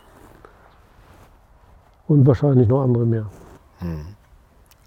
[2.07, 3.25] Und wahrscheinlich noch andere mehr.
[3.81, 4.15] Mhm.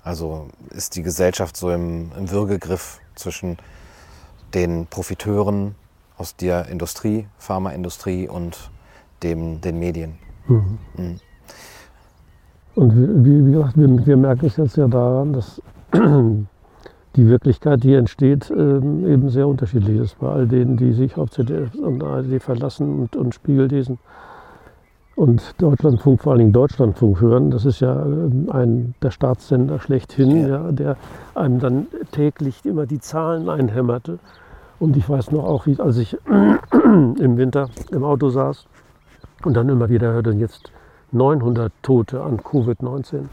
[0.03, 3.59] Also ist die Gesellschaft so im, im Würgegriff zwischen
[4.55, 5.75] den Profiteuren
[6.17, 8.71] aus der Industrie, Pharmaindustrie und
[9.23, 10.19] dem, den Medien.
[10.49, 10.79] Mhm.
[10.97, 11.21] Mhm.
[12.75, 15.61] Und wie, wie gesagt, wir, wir, merken es jetzt ja daran, dass
[17.21, 21.31] die Wirklichkeit, die entsteht, ähm, eben sehr unterschiedlich ist bei all denen, die sich auf
[21.31, 23.99] ZDF und ARD verlassen und, und Spiegel lesen
[25.17, 27.51] und Deutschlandfunk, vor allen Dingen Deutschlandfunk hören.
[27.51, 30.49] Das ist ja ähm, ein der Staatssender schlechthin, ja.
[30.49, 30.73] ja.
[30.73, 30.97] der
[31.35, 34.19] einem dann täglich immer die Zahlen einhämmerte.
[34.79, 36.17] Und ich weiß noch auch, wie, als ich
[36.73, 38.65] im Winter im Auto saß
[39.45, 40.73] und dann immer wieder hörte, jetzt
[41.13, 43.25] 900 Tote an Covid-19,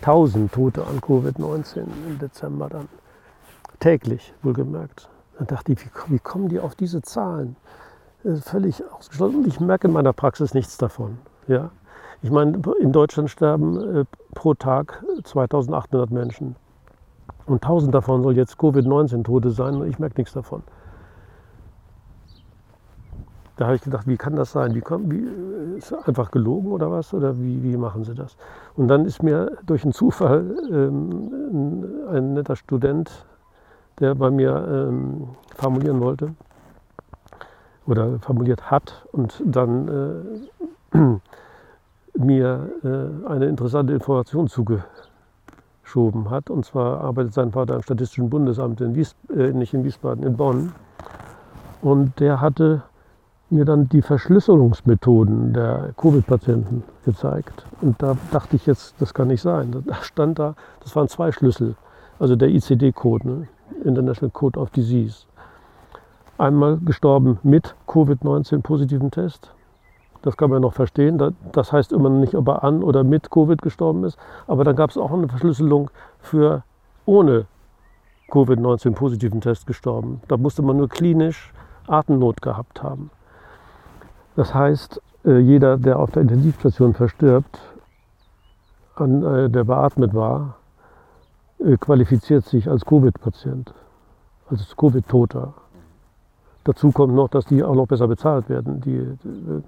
[0.00, 1.76] 1000 Tote an Covid-19
[2.08, 2.88] im Dezember dann.
[3.80, 5.08] Täglich, wohlgemerkt.
[5.38, 7.56] Dann dachte ich, wie, kommen die auf diese Zahlen?
[8.40, 9.36] völlig ausgeschlossen.
[9.36, 11.18] Und ich merke in meiner Praxis nichts davon.
[11.46, 11.70] Ja?
[12.22, 14.04] Ich meine, in Deutschland sterben äh,
[14.34, 16.56] pro Tag 2800 Menschen.
[17.46, 20.62] Und 1000 davon soll jetzt Covid-19-Tote sein und ich merke nichts davon.
[23.56, 24.74] Da habe ich gedacht, wie kann das sein?
[24.74, 27.12] Wie, kommt, wie, äh, ist einfach gelogen oder was?
[27.12, 28.36] Oder wie, wie machen sie das?
[28.74, 33.26] Und dann ist mir durch einen Zufall ähm, ein, ein, netter Student,
[34.00, 36.34] der bei mir ähm, formulieren wollte,
[37.86, 39.88] oder formuliert hat und dann
[40.92, 40.98] äh,
[42.18, 46.50] mir äh, eine interessante Information zugeschoben hat.
[46.50, 50.36] Und zwar arbeitet sein Vater im Statistischen Bundesamt in Wies äh, nicht in Wiesbaden, in
[50.36, 50.72] Bonn.
[51.82, 52.82] Und der hatte
[53.50, 57.66] mir dann die Verschlüsselungsmethoden der Covid-Patienten gezeigt.
[57.82, 59.84] Und da dachte ich jetzt, das kann nicht sein.
[59.86, 61.76] Da stand da, das waren zwei Schlüssel,
[62.18, 63.48] also der ICD-Code, ne?
[63.84, 65.26] International Code of Disease.
[66.38, 69.52] Einmal gestorben mit Covid-19 positiven Test,
[70.22, 71.20] Das kann man noch verstehen.
[71.52, 74.18] Das heißt immer nicht, ob er an oder mit Covid gestorben ist.
[74.46, 76.62] Aber dann gab es auch eine Verschlüsselung für
[77.04, 77.44] ohne
[78.30, 80.22] Covid-19 positiven Test gestorben.
[80.28, 81.52] Da musste man nur klinisch
[81.86, 83.10] Atemnot gehabt haben.
[84.34, 87.60] Das heißt, äh, jeder, der auf der Intensivstation verstirbt,
[88.98, 90.56] äh, der beatmet war,
[91.80, 93.72] qualifiziert sich als Covid-Patient,
[94.48, 95.54] als Covid-Toter.
[96.64, 99.06] Dazu kommt noch, dass die auch noch besser bezahlt werden, die,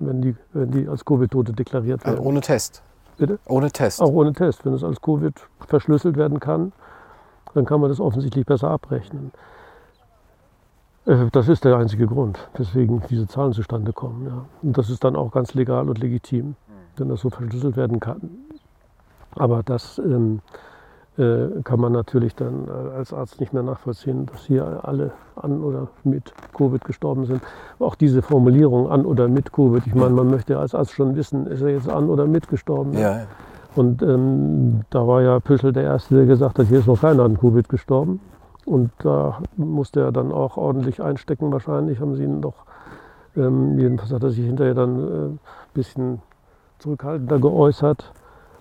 [0.00, 2.18] wenn, die, wenn die als Covid-Tote deklariert werden.
[2.18, 2.82] Also ohne Test?
[3.18, 3.38] Bitte?
[3.46, 4.00] Ohne Test?
[4.00, 4.64] Auch ohne Test.
[4.64, 5.34] Wenn es als Covid
[5.66, 6.72] verschlüsselt werden kann,
[7.54, 9.32] dann kann man das offensichtlich besser abrechnen.
[11.06, 14.26] Äh, das ist der einzige Grund, weswegen diese Zahlen zustande kommen.
[14.26, 14.44] Ja.
[14.62, 16.56] Und das ist dann auch ganz legal und legitim,
[16.96, 18.20] wenn das so verschlüsselt werden kann.
[19.34, 20.75] Aber das ähm, äh,
[21.64, 25.88] kann man natürlich dann äh, als Arzt nicht mehr nachvollziehen, dass hier alle an oder
[26.04, 27.42] mit Covid gestorben sind.
[27.78, 31.46] Auch diese Formulierung an oder mit Covid, ich meine, man möchte als Arzt schon wissen,
[31.46, 32.92] ist er jetzt an oder mit gestorben.
[32.92, 33.26] Ja, ja.
[33.74, 37.24] Und ähm, da war ja Püschel der Erste, der gesagt hat, hier ist noch keiner
[37.24, 38.20] an Covid gestorben.
[38.64, 42.64] Und da musste er dann auch ordentlich einstecken wahrscheinlich, haben sie ihn doch,
[43.36, 45.38] ähm, jedenfalls hat er sich hinterher dann ein äh,
[45.72, 46.20] bisschen
[46.78, 48.12] zurückhaltender geäußert.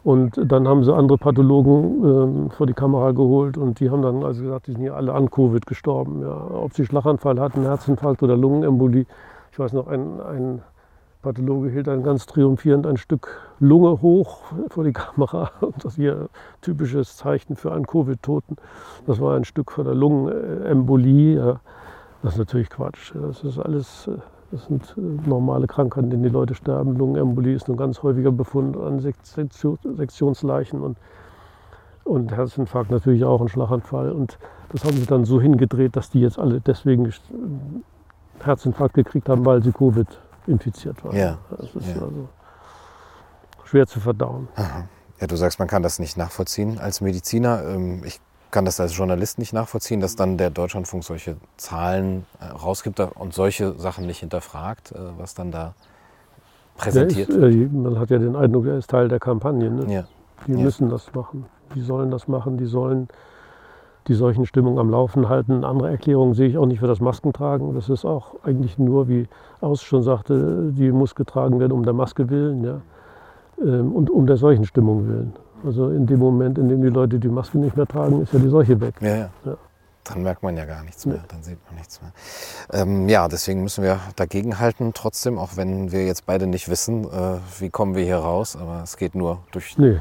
[0.05, 4.23] Und dann haben sie andere Pathologen äh, vor die Kamera geholt und die haben dann
[4.23, 6.21] also gesagt, die sind hier alle an Covid gestorben.
[6.21, 6.47] Ja.
[6.51, 9.07] Ob sie Schlaganfall hatten, Herzinfarkt oder Lungenembolie.
[9.51, 10.61] Ich weiß noch, ein, ein
[11.23, 15.49] Pathologe hielt dann ganz triumphierend ein Stück Lunge hoch vor die Kamera.
[15.61, 16.29] Und das hier
[16.61, 18.57] typisches Zeichen für einen Covid-Toten.
[19.07, 21.39] Das war ein Stück von der Lungenembolie.
[21.39, 21.59] Ja.
[22.21, 23.11] Das ist natürlich Quatsch.
[23.15, 24.19] Das ist alles äh,
[24.51, 26.95] das sind äh, normale Krankheiten, denen die Leute sterben.
[26.95, 30.97] Lungenembolie ist ein ganz häufiger Befund an Sektionsleichen und,
[32.03, 34.11] und Herzinfarkt natürlich auch ein Schlaganfall.
[34.11, 34.37] Und
[34.69, 37.11] das haben sie dann so hingedreht, dass die jetzt alle deswegen
[38.43, 40.07] Herzinfarkt gekriegt haben, weil sie Covid
[40.47, 41.15] infiziert waren.
[41.15, 41.37] Ja.
[41.49, 42.01] Das ist ja.
[42.01, 42.29] also
[43.63, 44.47] schwer zu verdauen.
[44.55, 44.87] Aha.
[45.19, 47.63] Ja, du sagst, man kann das nicht nachvollziehen als Mediziner.
[47.63, 48.19] Ähm, ich
[48.55, 53.33] kann das als Journalist nicht nachvollziehen, dass dann der Deutschlandfunk solche Zahlen äh, rausgibt und
[53.33, 55.73] solche Sachen nicht hinterfragt, äh, was dann da
[56.77, 57.53] präsentiert ist, wird.
[57.53, 59.69] Äh, man hat ja den Eindruck, er ist Teil der Kampagne.
[59.69, 59.93] Ne?
[59.93, 60.03] Ja.
[60.47, 60.59] Die Ja.
[60.59, 61.45] müssen das machen.
[61.75, 62.57] Die sollen das machen.
[62.57, 63.09] Die sollen
[64.07, 65.65] die solchen Stimmungen am Laufen halten.
[65.65, 67.73] Andere Erklärungen sehe ich auch nicht für das Maskentragen.
[67.73, 69.27] Das ist auch eigentlich nur, wie
[69.59, 72.81] Aus schon sagte, die muss getragen werden um der Maske willen ja?
[73.61, 75.33] Ähm, und um der solchen Stimmung willen.
[75.65, 78.39] Also in dem Moment, in dem die Leute die Maske nicht mehr tragen, ist ja
[78.39, 78.95] die Seuche weg.
[79.01, 79.29] Ja, ja.
[79.45, 79.57] Ja.
[80.03, 82.11] Dann merkt man ja gar nichts mehr, dann sieht man nichts mehr.
[82.71, 87.05] Ähm, ja, deswegen müssen wir dagegen halten, trotzdem, auch wenn wir jetzt beide nicht wissen,
[87.05, 88.55] äh, wie kommen wir hier raus.
[88.55, 89.97] Aber es geht nur durch, Nee,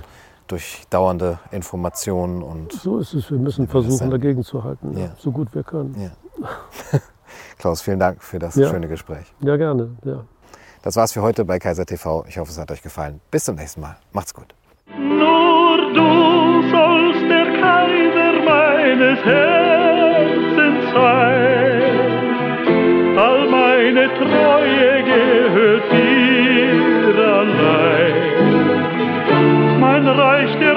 [0.46, 3.30] durch dauernde Informationen und so ist es.
[3.30, 4.94] Wir müssen versuchen, dagegen zu halten.
[4.98, 5.14] Ja.
[5.16, 5.94] so gut wir können.
[5.98, 6.10] ja.
[7.58, 8.68] Klaus, vielen Dank für das Ja.
[8.68, 9.32] schöne Gespräch.
[9.40, 9.96] Ja, gerne.
[10.04, 10.24] Ja.
[10.82, 12.26] Das war's für heute bei Kaiser TV.
[12.28, 13.20] Ich hoffe, es hat euch gefallen.
[13.30, 13.96] Bis zum nächsten Mal.
[14.12, 14.54] Macht's gut.
[16.74, 21.82] Sollst der Kaiser meines Herzens sein.
[23.16, 28.14] All meine Treue gehört dir allein.
[29.78, 30.73] Mein Reich der